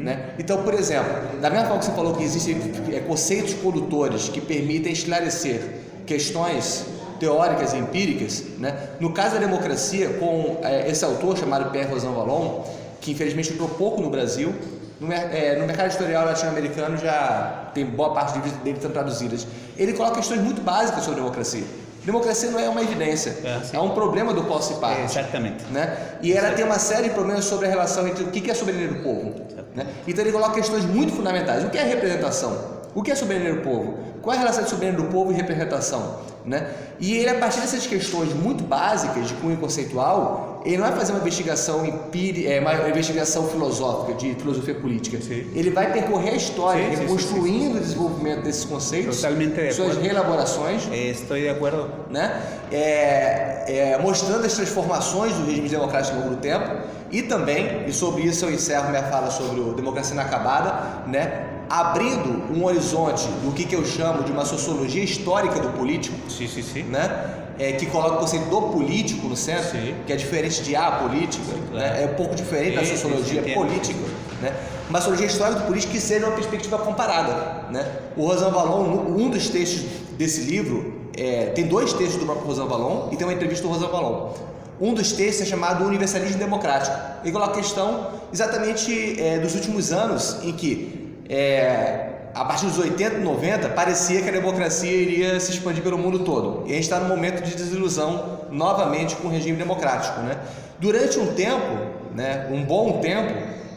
Né? 0.03 0.31
Então, 0.39 0.63
por 0.63 0.75
exemplo, 0.75 1.41
da 1.41 1.51
mesma 1.51 1.67
forma 1.67 1.81
que 1.81 1.87
você 1.87 1.93
falou 1.93 2.15
que 2.15 2.23
existem 2.23 2.57
é, 2.93 3.01
conceitos 3.01 3.55
condutores 3.55 4.29
que 4.29 4.41
permitem 4.41 4.93
esclarecer 4.93 5.63
questões 6.07 6.87
teóricas 7.19 7.73
e 7.73 7.79
empíricas, 7.79 8.45
né? 8.59 8.91
no 9.01 9.13
caso 9.13 9.35
da 9.35 9.41
democracia, 9.41 10.11
com 10.21 10.61
é, 10.63 10.89
esse 10.91 11.05
autor 11.05 11.37
chamado 11.37 11.71
Pierre 11.71 11.91
Rosan 11.91 12.13
Vallon, 12.13 12.63
que 13.01 13.13
infelizmente 13.13 13.53
entrou 13.53 13.69
pouco 13.69 14.01
no 14.01 14.11
Brasil, 14.11 14.55
no, 15.01 15.13
é, 15.13 15.57
no 15.57 15.67
mercado 15.67 15.87
editorial 15.87 16.25
latino-americano 16.25 16.97
já 16.97 17.71
tem 17.75 17.85
boa 17.85 18.15
parte 18.15 18.39
dele 18.39 18.77
estão 18.77 18.91
traduzidas. 18.91 19.47
Ele 19.77 19.93
coloca 19.93 20.17
questões 20.17 20.41
muito 20.41 20.63
básicas 20.63 21.05
sobre 21.05 21.21
democracia. 21.21 21.65
Democracia 22.07 22.51
não 22.51 22.61
é 22.61 22.69
uma 22.69 22.81
evidência, 22.83 23.37
É, 23.45 23.77
é 23.77 23.81
um 23.81 23.91
problema 23.91 24.33
do 24.33 24.45
qual 24.45 24.63
se 24.63 24.75
parte 24.75 25.03
Exactamente. 25.03 25.65
né? 25.73 25.99
E 26.23 26.33
ela 26.33 26.53
tem 26.53 26.65
uma 26.65 26.79
série 26.79 27.09
de 27.09 27.15
problemas 27.15 27.45
sobre 27.45 27.67
a 27.67 27.69
relação 27.69 28.07
entre 28.07 28.23
o 28.23 28.29
que 28.29 28.49
é 28.49 28.55
soberania 28.55 28.87
do 28.89 29.03
povo. 29.03 29.35
Né? 29.75 29.85
Então 30.07 30.23
ele 30.23 30.33
coloca 30.33 30.55
questões 30.55 30.85
muito 30.85 31.13
fundamentais. 31.13 31.65
O 31.65 31.69
que 31.69 31.77
é 31.77 31.83
representação? 31.83 32.77
O 32.95 33.03
que 33.03 33.11
é 33.11 33.15
soberania 33.17 33.55
do 33.55 33.61
povo? 33.63 33.99
Qual 34.23 34.33
é 34.33 34.37
a 34.37 34.41
relação 34.41 34.63
de 34.63 34.71
soberania 34.71 35.03
do 35.03 35.09
povo 35.11 35.33
e 35.33 35.35
representação? 35.35 36.21
Né? 36.47 36.65
E 37.01 37.17
ele, 37.17 37.29
a 37.31 37.35
partir 37.35 37.59
dessas 37.61 37.89
questões 37.89 38.33
muito 38.33 38.63
básicas 38.63 39.27
de 39.27 39.35
cunho 39.35 39.57
conceitual, 39.57 40.63
ele 40.65 40.77
não 40.79 40.85
vai 40.87 40.97
fazer 40.97 41.11
uma 41.13 41.21
investigação 41.21 41.85
empírica, 41.85 42.49
é, 42.49 42.61
uma 42.61 42.89
investigação 42.89 43.49
filosófica, 43.49 44.15
de 44.15 44.33
filosofia 44.37 44.75
política. 44.77 45.21
Sim. 45.21 45.51
Ele 45.57 45.71
vai 45.71 45.93
percorrer 45.93 46.31
a 46.31 46.37
história, 46.37 46.85
Sim, 46.85 46.91
sim, 46.91 46.97
sim, 46.97 47.03
reconstruindo 47.03 47.77
o 47.79 47.81
desenvolvimento 47.81 48.43
desses 48.43 48.65
conceitos, 48.65 49.17
Totalmente 49.21 49.73
suas 49.73 49.89
acordo. 49.91 50.01
reelaborações, 50.07 50.89
Eh, 50.93 51.11
Estoy 51.11 51.41
de 51.43 51.49
acuerdo. 51.49 51.91
né? 52.11 52.41
É, 52.71 53.65
é, 53.95 53.99
mostrando 54.01 54.45
as 54.47 54.55
transformações 54.55 55.35
do 55.35 55.47
regime 55.47 55.69
democrático 55.69 56.15
ao 56.17 56.23
longo 56.23 56.37
do 56.37 56.41
tempo 56.41 56.77
e 57.11 57.23
também, 57.23 57.85
e 57.89 57.93
sobre 57.93 58.23
isso 58.23 58.45
eu 58.45 58.53
encerro 58.53 58.89
minha 58.91 59.03
fala 59.05 59.31
sobre 59.31 59.61
o 59.61 59.73
Democracia 59.75 60.15
Inacabada, 60.15 61.03
né? 61.09 61.56
Abrindo 61.69 62.53
um 62.55 62.65
horizonte 62.65 63.27
do 63.45 63.53
que, 63.53 63.65
que 63.65 63.75
eu 63.75 63.85
chamo 63.85 64.23
de 64.23 64.33
uma 64.33 64.45
sociologia 64.45 65.03
histórica 65.03 65.59
do 65.61 65.71
político, 65.71 66.17
Sí, 66.29 66.47
sí, 66.49 66.63
sí. 66.63 66.83
né? 66.83 67.45
É, 67.59 67.73
que 67.73 67.87
coloca 67.87 68.17
o 68.17 68.19
conceito 68.19 68.51
do 68.51 68.63
político 68.63 69.27
no 69.29 69.37
centro, 69.37 69.71
Sim. 69.71 69.95
que 70.07 70.13
é 70.13 70.17
diferente 70.17 70.63
de 70.63 70.77
a 70.77 70.91
política, 70.93 71.43
claro. 71.71 71.75
né? 71.75 72.03
é 72.03 72.07
um 72.07 72.15
pouco 72.15 72.35
diferente 72.35 72.75
da 72.77 72.83
Sim, 72.85 72.89
sim, 72.89 72.97
sociologia 72.97 73.43
sim, 73.43 73.55
política, 73.55 73.99
né? 74.43 74.55
uma 74.91 74.99
sociologia 74.99 75.27
histórica 75.27 75.61
do 75.61 75.67
político 75.67 75.93
que 75.95 76.01
seja 76.01 76.27
uma 76.27 76.35
perspectiva 76.35 76.77
comparada. 76.79 77.65
Né? 77.71 77.91
O 78.15 78.27
Rosan 78.27 78.51
Vallon, 78.51 79.07
um 79.17 79.31
dos 79.31 79.49
textos 79.49 79.85
desse 80.19 80.43
livro, 80.43 80.93
é, 81.17 81.47
tem 81.47 81.67
dois 81.67 81.95
textos 81.95 82.19
do 82.19 82.27
próprio 82.27 82.47
Rosan 82.47 82.67
Vallon 82.67 83.09
e 83.11 83.17
tem 83.17 83.27
uma 83.27 83.33
entrevista 83.33 83.67
do 83.67 83.73
Rosan 83.73 83.89
Vallon. 83.89 84.35
Um 84.79 84.93
dos 84.93 85.13
textos 85.13 85.47
é 85.47 85.51
chamado 85.51 85.83
Universalismo 85.87 86.39
Democrático. 86.39 86.95
Ele 87.25 87.33
coloca 87.33 87.53
a 87.53 87.57
questão 87.57 88.09
exatamente 88.31 89.19
é, 89.19 89.39
dos 89.39 89.55
últimos 89.55 89.91
anos 89.93 90.37
em 90.43 90.53
que, 90.53 91.06
é, 91.29 92.17
a 92.35 92.45
partir 92.45 92.67
dos 92.67 92.79
80 92.79 93.17
e 93.17 93.21
90, 93.21 93.71
parecia 93.71 94.21
que 94.21 94.29
a 94.29 94.33
democracia 94.33 94.93
iria 94.93 95.41
se 95.41 95.53
expandir 95.53 95.83
pelo 95.83 95.97
mundo 95.97 96.19
todo. 96.19 96.65
E 96.67 96.73
a 96.73 96.75
gente 96.75 96.85
está 96.85 97.01
num 97.01 97.09
momento 97.09 97.43
de 97.43 97.55
desilusão 97.55 98.41
novamente 98.51 99.17
com 99.17 99.29
o 99.29 99.31
regime 99.31 99.57
democrático. 99.57 100.21
Né? 100.21 100.37
Durante 100.79 101.19
um 101.19 101.33
tempo, 101.33 101.79
né, 102.15 102.47
um 102.53 102.63
bom 102.63 103.01
tempo, 103.01 103.33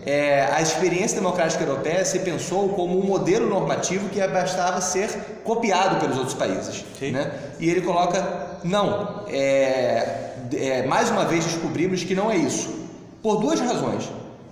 é, 0.05 0.49
a 0.51 0.61
experiência 0.61 1.15
democrática 1.19 1.63
europeia 1.63 2.03
se 2.03 2.19
pensou 2.19 2.69
como 2.69 2.99
um 2.99 3.05
modelo 3.05 3.49
normativo 3.49 4.09
que 4.09 4.25
bastava 4.27 4.81
ser 4.81 5.09
copiado 5.43 5.99
pelos 6.01 6.17
outros 6.17 6.35
países. 6.35 6.83
Né? 7.01 7.31
E 7.59 7.69
ele 7.69 7.81
coloca, 7.81 8.57
não, 8.63 9.23
é, 9.29 10.31
é, 10.53 10.85
mais 10.85 11.09
uma 11.09 11.23
vez 11.23 11.45
descobrimos 11.45 12.03
que 12.03 12.13
não 12.13 12.29
é 12.29 12.35
isso. 12.35 12.87
Por 13.23 13.39
duas 13.39 13.59
razões. 13.59 14.09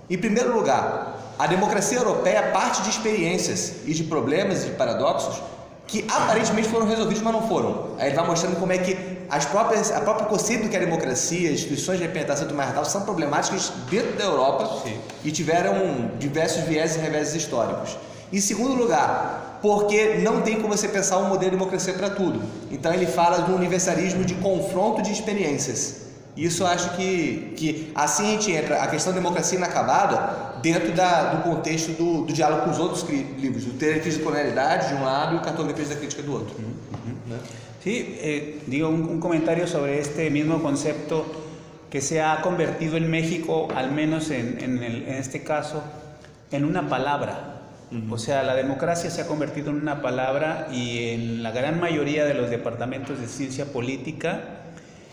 Em 0.08 0.16
primeiro 0.16 0.54
lugar, 0.54 1.17
a 1.38 1.46
democracia 1.46 1.98
europeia 1.98 2.50
parte 2.50 2.82
de 2.82 2.90
experiências 2.90 3.74
e 3.86 3.94
de 3.94 4.04
problemas 4.04 4.64
e 4.64 4.70
de 4.70 4.72
paradoxos 4.72 5.40
que 5.86 6.04
aparentemente 6.08 6.68
foram 6.68 6.86
resolvidos, 6.86 7.22
mas 7.22 7.32
não 7.32 7.48
foram. 7.48 7.92
Aí 7.98 8.08
ele 8.08 8.16
vai 8.16 8.26
mostrando 8.26 8.56
como 8.56 8.72
é 8.72 8.78
que 8.78 9.18
as 9.30 9.46
próprias, 9.46 9.90
a 9.90 10.00
própria 10.00 10.26
conceito 10.26 10.68
que 10.68 10.76
é 10.76 10.80
democracia, 10.80 11.50
instituições 11.50 11.98
de 11.98 12.04
representação 12.04 12.46
do 12.46 12.54
mais 12.54 12.88
são 12.88 13.02
problemáticas 13.02 13.72
dentro 13.90 14.12
da 14.16 14.24
Europa 14.24 14.82
Sim. 14.82 14.98
e 15.24 15.30
tiveram 15.30 16.10
diversos 16.18 16.64
viéses 16.64 16.96
e 16.96 17.00
reveses 17.00 17.34
históricos. 17.34 17.96
Em 18.30 18.40
segundo 18.40 18.74
lugar, 18.74 19.58
porque 19.62 20.16
não 20.22 20.42
tem 20.42 20.60
como 20.60 20.76
você 20.76 20.88
pensar 20.88 21.18
um 21.18 21.28
modelo 21.28 21.52
de 21.52 21.56
democracia 21.56 21.94
para 21.94 22.10
tudo. 22.10 22.42
Então 22.70 22.92
ele 22.92 23.06
fala 23.06 23.38
do 23.38 23.54
universalismo 23.54 24.24
de 24.24 24.34
confronto 24.34 25.00
de 25.00 25.10
experiências. 25.10 26.08
Isso 26.36 26.62
eu 26.62 26.66
acho 26.66 26.90
que, 26.90 27.54
que 27.56 27.92
assim 27.94 28.28
a 28.28 28.30
gente 28.32 28.52
entra, 28.52 28.82
a 28.82 28.86
questão 28.86 29.12
da 29.12 29.18
democracia 29.18 29.58
inacabada, 29.58 30.47
dentro 30.62 30.92
da, 30.92 31.34
do 31.34 31.42
contexto 31.42 31.92
do, 31.92 32.24
do 32.24 32.32
diálogo 32.32 32.64
com 32.64 32.70
os 32.70 32.78
outros 32.78 33.08
livros, 33.08 33.66
o 33.66 33.70
Teoria 33.70 34.00
de 34.00 34.94
um 34.94 35.04
lado 35.04 35.34
e 35.34 35.38
o 35.38 35.40
Cartografia 35.40 35.84
da 35.84 35.96
Crítica 35.96 36.22
do 36.22 36.32
outro. 36.32 36.54
Né? 36.58 37.38
Sí, 37.82 38.18
eh, 38.20 38.58
digo 38.66 38.88
un, 38.88 39.02
un, 39.08 39.20
comentario 39.20 39.66
sobre 39.66 39.98
este 39.98 40.30
mismo 40.30 40.60
concepto 40.62 41.24
que 41.90 42.00
se 42.00 42.20
ha 42.20 42.42
convertido 42.42 42.96
en 42.96 43.10
México, 43.10 43.68
al 43.74 43.92
menos 43.92 44.30
en, 44.30 44.58
en, 44.60 44.82
el, 44.82 45.08
en 45.08 45.14
este 45.14 45.42
caso, 45.42 45.82
en 46.50 46.64
una 46.64 46.88
palabra. 46.88 47.54
O 48.10 48.18
sea, 48.18 48.42
la 48.42 48.54
democracia 48.54 49.10
se 49.10 49.22
ha 49.22 49.26
convertido 49.26 49.70
en 49.70 49.76
una 49.76 50.02
palabra 50.02 50.68
y 50.70 51.08
en 51.08 51.42
la 51.42 51.52
gran 51.52 51.80
mayoría 51.80 52.26
de 52.26 52.34
los 52.34 52.50
departamentos 52.50 53.18
de 53.18 53.26
ciencia 53.26 53.64
política 53.66 54.58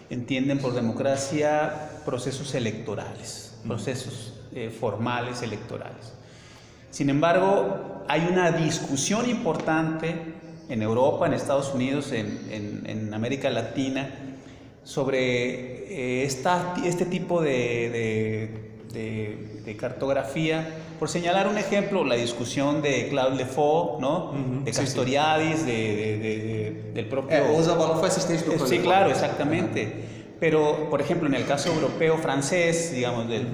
entienden 0.10 0.60
por 0.60 0.74
democracia 0.74 1.90
procesos 2.06 2.54
electorales, 2.54 3.45
procesos 3.68 4.34
eh, 4.54 4.70
formales 4.70 5.42
electorales. 5.42 6.14
Sin 6.92 7.10
embargo, 7.10 8.06
hay 8.08 8.28
una 8.32 8.52
discusión 8.52 9.30
importante 9.30 10.16
en 10.70 10.82
Europa, 10.82 11.26
en 11.28 11.34
Estados 11.34 11.74
Unidos, 11.74 12.12
en, 12.12 13.14
América 13.14 13.50
Latina, 13.50 14.10
sobre 14.84 16.22
eh, 16.22 16.24
este 16.24 17.06
tipo 17.06 17.42
de, 17.42 18.62
cartografía. 19.78 20.68
Por 21.00 21.10
señalar 21.10 21.50
un 21.50 21.58
ejemplo, 21.58 22.06
la 22.06 22.16
discusión 22.16 22.82
de 22.82 23.10
Claude 23.10 23.36
Lefort, 23.36 24.00
¿no? 24.00 24.32
de 24.64 24.72
Castoriadis, 24.72 25.66
del 25.66 27.08
propio... 27.10 27.38
Eh, 27.38 27.42
Sí, 28.68 28.80
claro, 28.80 29.10
exactamente. 29.10 30.15
Pero, 30.40 30.90
por 30.90 31.02
ejemplo, 31.02 31.28
en 31.28 31.36
el 31.36 31.46
caso 31.46 31.74
europeo 31.74 32.18
francés, 32.18 32.94
digamos, 32.94 33.28
de, 33.28 33.46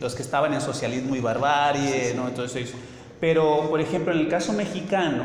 los 0.00 0.14
que 0.14 0.22
estaban 0.22 0.54
en 0.54 0.60
socialismo 0.60 1.16
y 1.16 1.20
barbarie, 1.20 2.14
¿no? 2.14 2.28
Entonces, 2.28 2.72
pero, 3.20 3.68
por 3.68 3.80
ejemplo, 3.80 4.12
en 4.12 4.20
el 4.20 4.28
caso 4.28 4.52
mexicano, 4.52 5.24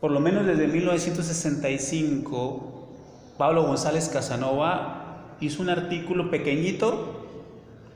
por 0.00 0.10
lo 0.10 0.20
menos 0.20 0.46
desde 0.46 0.66
1965, 0.66 2.88
Pablo 3.36 3.64
González 3.64 4.08
Casanova 4.08 5.36
hizo 5.40 5.62
un 5.62 5.68
artículo 5.70 6.30
pequeñito 6.30 7.16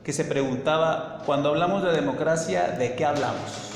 que 0.03 0.13
se 0.13 0.23
preguntaba, 0.23 1.23
cuando 1.25 1.49
hablamos 1.49 1.83
de 1.83 1.91
democracia, 1.91 2.69
¿de 2.69 2.95
qué 2.95 3.05
hablamos? 3.05 3.71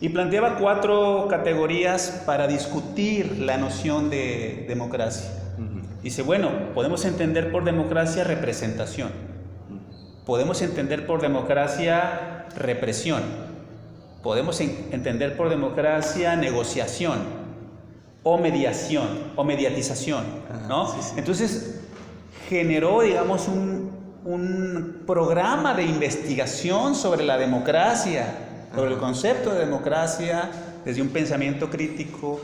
Y 0.00 0.08
planteaba 0.08 0.58
cuatro 0.58 1.28
categorías 1.28 2.22
para 2.26 2.48
discutir 2.48 3.38
la 3.38 3.58
noción 3.58 4.10
de 4.10 4.64
democracia. 4.66 5.30
Dice, 6.02 6.22
bueno, 6.22 6.50
podemos 6.74 7.04
entender 7.04 7.52
por 7.52 7.64
democracia 7.64 8.24
representación, 8.24 9.10
podemos 10.24 10.62
entender 10.62 11.06
por 11.06 11.20
democracia 11.20 12.46
represión, 12.56 13.22
podemos 14.22 14.60
entender 14.60 15.36
por 15.36 15.50
democracia 15.50 16.36
negociación 16.36 17.18
o 18.22 18.38
mediación 18.38 19.32
o 19.36 19.44
mediatización, 19.44 20.24
¿no? 20.68 20.94
Entonces 21.16 21.80
generó, 22.48 23.02
digamos, 23.02 23.48
un, 23.48 23.90
programa 25.06 25.74
de 25.74 25.82
investigación 25.82 26.94
sobre 26.94 27.24
la 27.24 27.36
democracia, 27.36 28.26
sobre 28.72 28.92
el 28.92 28.98
concepto 28.98 29.52
de 29.52 29.64
democracia 29.64 30.48
desde 30.84 31.02
un 31.02 31.08
pensamiento 31.08 31.68
crítico, 31.68 32.40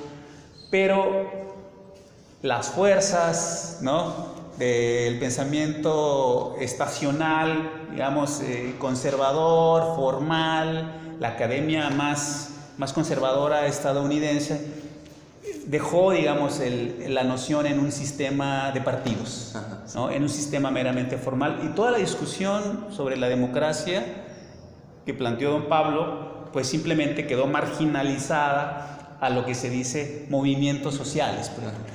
pero 0.69 1.56
las 2.43 2.69
fuerzas, 2.69 3.79
¿no? 3.83 4.37
del 4.59 5.19
pensamiento 5.19 6.57
estacional, 6.59 7.89
digamos, 7.91 8.41
eh, 8.41 8.75
conservador, 8.79 9.97
formal, 9.97 11.17
la 11.21 11.29
academia 11.29 11.91
más, 11.91 12.55
más 12.79 12.93
conservadora 12.93 13.67
estadounidense 13.67 14.87
dejó, 15.67 16.13
digamos, 16.13 16.61
la 17.09 17.25
noción 17.25 17.67
en 17.67 17.81
un 17.81 17.91
sistema 17.91 18.71
de 18.73 18.81
partidos, 18.81 19.55
¿no? 19.95 20.11
en 20.11 20.23
un 20.23 20.29
sistema 20.29 20.71
meramente 20.71 21.19
formal. 21.19 21.61
Y 21.65 21.75
toda 21.75 21.91
la 21.91 21.99
discusión 21.99 22.87
sobre 22.91 23.17
la 23.17 23.29
democracia 23.29 24.05
que 25.05 25.13
planteó 25.13 25.51
don 25.51 25.69
Pablo, 25.69 26.49
pues 26.53 26.69
simplemente 26.69 27.27
quedó 27.27 27.47
marginalizada 27.47 28.96
a 29.21 29.31
lo 29.31 29.45
que 29.45 29.55
se 29.55 29.71
dice 29.71 30.27
movimientos 30.29 30.95
sociales. 30.95 31.51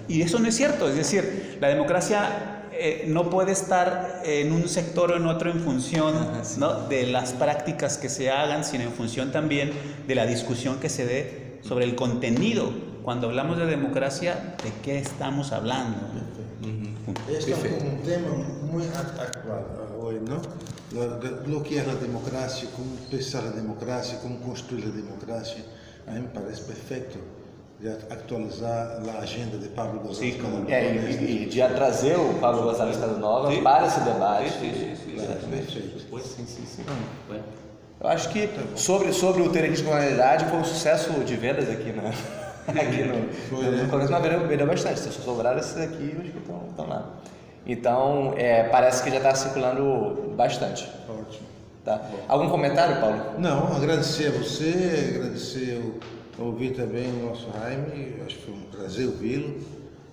Y 0.07 0.21
eso 0.21 0.39
no 0.39 0.47
es 0.47 0.55
cierto, 0.55 0.89
es 0.89 0.95
decir, 0.95 1.57
la 1.61 1.67
democracia 1.69 2.61
eh, 2.73 3.05
no 3.07 3.29
puede 3.29 3.51
estar 3.51 4.21
en 4.23 4.51
un 4.51 4.67
sector 4.67 5.11
o 5.11 5.17
en 5.17 5.27
otro 5.27 5.51
en 5.51 5.59
función 5.59 6.15
de 6.89 7.07
las 7.07 7.33
prácticas 7.33 7.97
que 7.97 8.09
se 8.09 8.31
hagan, 8.31 8.63
sino 8.63 8.83
en 8.83 8.91
función 8.91 9.31
también 9.31 9.71
de 10.07 10.15
la 10.15 10.25
discusión 10.25 10.79
que 10.79 10.89
se 10.89 11.05
dé 11.05 11.59
sobre 11.61 11.85
el 11.85 11.95
contenido. 11.95 12.71
Cuando 13.03 13.27
hablamos 13.27 13.57
de 13.57 13.65
democracia, 13.65 14.55
¿de 14.63 14.71
qué 14.83 14.97
estamos 14.99 15.51
hablando? 15.51 15.99
Este 17.29 17.51
es 17.51 17.57
un 17.57 18.01
tema 18.03 18.29
muy 18.71 18.83
actual 18.85 19.31
hoy, 19.99 20.19
¿no? 20.27 20.41
Lo, 21.47 21.63
que 21.63 21.79
es 21.79 21.87
la 21.87 21.95
democracia, 21.95 22.69
cómo 22.75 22.95
pensar 23.09 23.43
la 23.43 23.51
democracia, 23.51 24.19
cómo 24.21 24.39
construir 24.41 24.87
la 24.87 24.95
democracia, 24.95 25.63
a 26.07 26.11
mí 26.11 26.19
me 26.21 26.27
parece 26.27 26.61
perfecto 26.61 27.19
de 27.79 27.89
atualizar 27.89 29.01
a 29.15 29.21
agenda 29.21 29.57
de 29.57 29.67
Pablo 29.69 29.99
Gonçalves 30.01 30.35
Casanova. 30.35 30.71
É, 30.71 30.93
e, 30.93 31.43
e, 31.43 31.45
de 31.47 31.67
trazer 31.69 32.15
o 32.15 32.35
Pablo 32.35 32.63
Gonçalves 32.63 32.97
Casanova 32.97 33.51
sim. 33.51 33.63
para 33.63 33.87
esse 33.87 33.99
debate. 34.01 34.51
Sim, 34.51 34.73
sim, 34.73 34.95
sim, 34.95 35.15
exatamente. 35.15 35.71
Sim, 35.71 36.45
sim, 36.45 36.65
sim. 36.65 36.85
Eu 37.99 38.07
acho 38.07 38.29
que 38.29 38.49
sobre, 38.75 39.11
sobre 39.13 39.41
o 39.41 39.49
Terrorismo 39.49 39.89
com 39.89 39.95
Realidade 39.95 40.45
foi 40.45 40.59
um 40.59 40.63
sucesso 40.63 41.11
de 41.23 41.35
vendas 41.35 41.69
aqui, 41.69 41.91
né? 41.91 42.13
aqui 42.67 43.03
no, 43.03 43.33
foi, 43.49 43.65
no, 43.65 43.83
no 43.83 43.89
Congresso, 43.89 44.11
mas 44.11 44.47
vendeu 44.47 44.67
bastante. 44.67 44.99
Se 44.99 45.11
sobraram 45.11 45.59
esses 45.59 45.77
aqui, 45.77 46.15
os 46.19 46.29
que 46.29 46.37
estão, 46.37 46.67
estão 46.69 46.87
lá. 46.87 47.09
Então, 47.65 48.33
é, 48.37 48.63
parece 48.69 49.03
que 49.03 49.09
já 49.09 49.17
está 49.17 49.33
circulando 49.33 50.33
bastante. 50.35 50.87
Ótimo. 51.09 51.47
Tá. 51.83 52.09
Algum 52.27 52.49
comentário, 52.49 53.01
Paulo? 53.01 53.39
Não, 53.39 53.75
agradecer 53.75 54.27
a 54.27 54.31
você, 54.31 55.15
agradecer 55.15 55.81
o 56.37 56.43
Ouvi 56.43 56.71
também 56.71 57.07
o 57.07 57.27
nosso 57.27 57.47
Jaime, 57.51 58.15
acho 58.25 58.37
que 58.37 58.45
foi 58.45 58.53
um 58.53 58.61
prazer 58.71 59.07
ouvi-lo 59.07 59.59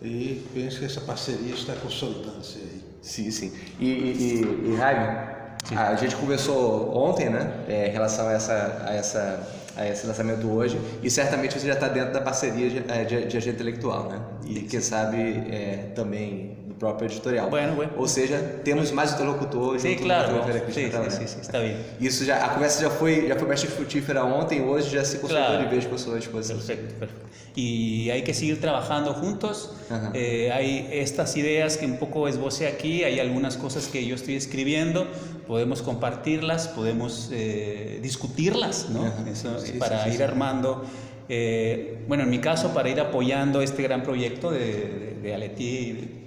e 0.03 0.47
penso 0.55 0.79
que 0.79 0.85
essa 0.85 1.01
parceria 1.01 1.55
está 1.55 1.75
consolidando-se 1.75 2.59
aí. 2.59 2.83
Sim, 3.03 3.31
sim. 3.31 3.53
E, 3.79 3.87
e, 3.87 4.71
e 4.71 4.77
Jaime, 4.77 5.29
a 5.77 5.95
gente 5.97 6.17
conversou 6.17 6.97
ontem, 6.97 7.29
né, 7.29 7.53
é, 7.69 7.89
em 7.89 7.91
relação 7.91 8.29
a, 8.29 8.33
essa, 8.33 8.85
a, 8.87 8.95
essa, 8.95 9.49
a 9.77 9.87
esse 9.87 10.07
lançamento 10.07 10.49
hoje 10.51 10.81
e 11.03 11.11
certamente 11.11 11.59
você 11.59 11.67
já 11.67 11.75
está 11.75 11.89
dentro 11.89 12.13
da 12.13 12.21
parceria 12.21 12.71
de, 12.71 12.91
é, 12.91 13.05
de, 13.05 13.27
de 13.27 13.37
agente 13.37 13.57
intelectual, 13.57 14.09
né? 14.09 14.21
E 14.47 14.61
quem 14.63 14.81
sabe 14.81 15.19
é, 15.51 15.93
também 15.95 16.57
próprio 16.79 17.09
editorial. 17.09 17.51
Bueno, 17.51 17.75
bueno. 17.75 17.93
Ou 17.97 18.07
seja, 18.09 18.39
temos 18.65 18.93
mais 18.93 19.13
interlocutores. 19.13 19.83
Sí, 19.83 19.97
claro. 19.97 20.45
Sí, 20.73 20.91
sí, 20.91 21.11
sí, 21.11 21.27
sí, 21.29 21.39
está 21.41 21.59
bien. 21.61 21.77
Isso 22.01 22.25
já, 22.25 22.45
a 22.45 22.49
conversa 22.55 22.81
já 22.83 22.91
foi, 22.91 23.27
já 23.29 23.37
foi 23.37 23.49
bastante 23.49 23.73
frutífera 23.75 24.25
ontem, 24.25 24.63
hoje 24.63 24.91
já 24.91 25.05
se 25.05 25.19
consolidou 25.19 25.49
Claro. 25.49 25.69
de 25.69 25.75
vez 25.75 25.87
com 25.87 25.95
a 25.95 25.99
sua 25.99 26.17
disposição. 26.17 26.57
Perfecto, 26.57 26.95
perfecto. 26.99 27.29
Y 27.57 28.09
hay 28.11 28.23
que 28.23 28.33
seguir 28.33 28.61
trabajando 28.61 29.13
juntos. 29.15 29.73
Eh, 30.15 30.51
hay 30.53 30.89
estas 30.93 31.37
ideas 31.37 31.77
que 31.77 31.87
un 31.87 31.97
poco 31.99 32.29
esbocé 32.29 32.69
aquí, 32.69 33.03
hay 33.03 33.19
algunas 33.19 33.57
cosas 33.57 33.89
que 33.89 34.07
yo 34.07 34.15
estoy 34.15 34.37
escribiendo, 34.37 35.07
podemos 35.49 35.83
compartirlas, 35.83 36.69
podemos 36.69 37.31
eh, 37.33 37.99
discutirlas, 38.01 38.89
¿no? 38.91 39.07
Eso, 39.31 39.59
Sí, 39.59 39.73
para 39.73 40.05
sí, 40.05 40.11
ir 40.11 40.17
sí. 40.19 40.23
armando, 40.23 40.85
eh, 41.29 41.99
bueno, 42.07 42.23
en 42.25 42.31
mi 42.31 42.39
caso, 42.39 42.73
para 42.73 42.89
ir 42.91 43.01
apoyando 43.01 43.61
este 43.61 43.83
gran 43.83 44.03
proyecto 44.05 44.51
de, 44.53 44.59
de, 44.61 45.19
de 45.23 45.35
Aleti, 45.35 46.18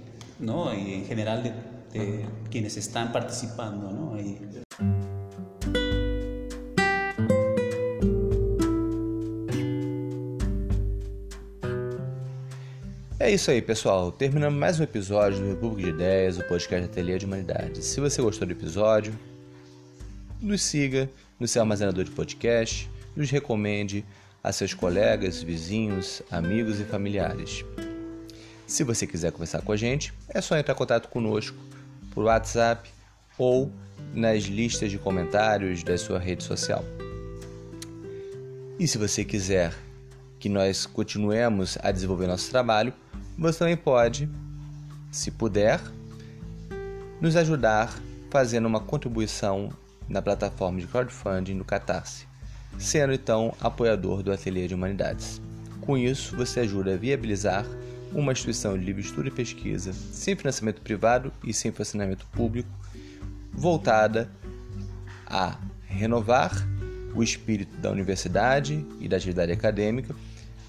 ¿no? 0.42 0.74
Y 0.74 0.94
en 0.94 1.06
general 1.06 1.42
de, 1.42 1.52
de 1.98 2.26
quienes 2.50 2.76
están 2.76 3.12
participando, 3.12 3.90
¿no? 3.90 4.18
Y- 4.20 4.38
É 13.18 13.30
isso 13.30 13.50
aí, 13.50 13.62
pessoal. 13.62 14.10
Terminando 14.10 14.54
mais 14.56 14.80
um 14.80 14.82
episódio 14.82 15.38
do 15.38 15.48
República 15.48 15.88
de 15.90 15.94
Ideias, 15.94 16.38
o 16.38 16.44
podcast 16.44 16.84
Ateliê 16.86 17.18
de 17.18 17.26
Humanidades. 17.26 17.84
Se 17.84 18.00
você 18.00 18.20
gostou 18.20 18.46
do 18.46 18.52
episódio, 18.52 19.12
nos 20.40 20.62
siga 20.62 21.08
no 21.38 21.46
seu 21.46 21.62
armazenador 21.62 22.04
de 22.04 22.10
podcast, 22.10 22.90
nos 23.14 23.30
recomende 23.30 24.04
a 24.42 24.50
seus 24.52 24.74
colegas, 24.74 25.40
vizinhos, 25.42 26.20
amigos 26.30 26.80
e 26.80 26.84
familiares. 26.84 27.64
Se 28.66 28.84
você 28.84 29.06
quiser 29.06 29.32
conversar 29.32 29.62
com 29.62 29.72
a 29.72 29.76
gente, 29.76 30.12
é 30.28 30.40
só 30.40 30.56
entrar 30.56 30.74
em 30.74 30.76
contato 30.76 31.08
conosco 31.08 31.56
por 32.12 32.24
WhatsApp 32.24 32.90
ou 33.36 33.70
nas 34.14 34.44
listas 34.44 34.90
de 34.90 34.98
comentários 34.98 35.82
da 35.82 35.96
sua 35.96 36.18
rede 36.18 36.44
social. 36.44 36.84
E 38.78 38.86
se 38.86 38.98
você 38.98 39.24
quiser 39.24 39.74
que 40.38 40.48
nós 40.48 40.86
continuemos 40.86 41.78
a 41.82 41.92
desenvolver 41.92 42.26
nosso 42.26 42.50
trabalho, 42.50 42.92
você 43.38 43.60
também 43.60 43.76
pode, 43.76 44.28
se 45.10 45.30
puder, 45.30 45.80
nos 47.20 47.36
ajudar 47.36 47.94
fazendo 48.30 48.66
uma 48.66 48.80
contribuição 48.80 49.70
na 50.08 50.20
plataforma 50.20 50.80
de 50.80 50.86
crowdfunding 50.86 51.54
no 51.54 51.64
Catarse, 51.64 52.26
sendo 52.78 53.12
então 53.12 53.54
apoiador 53.60 54.22
do 54.22 54.32
Ateliê 54.32 54.66
de 54.66 54.74
Humanidades. 54.74 55.40
Com 55.80 55.96
isso, 55.96 56.36
você 56.36 56.60
ajuda 56.60 56.94
a 56.94 56.96
viabilizar 56.96 57.64
uma 58.14 58.32
instituição 58.32 58.78
de 58.78 58.84
livre 58.84 59.02
estudo 59.02 59.28
e 59.28 59.30
pesquisa, 59.30 59.92
sem 59.92 60.36
financiamento 60.36 60.80
privado 60.80 61.32
e 61.44 61.52
sem 61.52 61.72
financiamento 61.72 62.26
público, 62.32 62.68
voltada 63.52 64.30
a 65.26 65.58
renovar 65.86 66.52
o 67.14 67.22
espírito 67.22 67.76
da 67.78 67.90
universidade 67.90 68.86
e 69.00 69.08
da 69.08 69.16
atividade 69.16 69.52
acadêmica, 69.52 70.14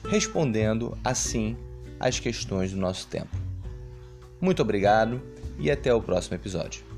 respondendo 0.07 0.97
assim 1.03 1.57
às 1.99 2.19
questões 2.19 2.71
do 2.71 2.77
nosso 2.77 3.07
tempo. 3.07 3.35
Muito 4.39 4.61
obrigado 4.61 5.21
e 5.57 5.71
até 5.71 5.93
o 5.93 6.01
próximo 6.01 6.35
episódio. 6.35 6.92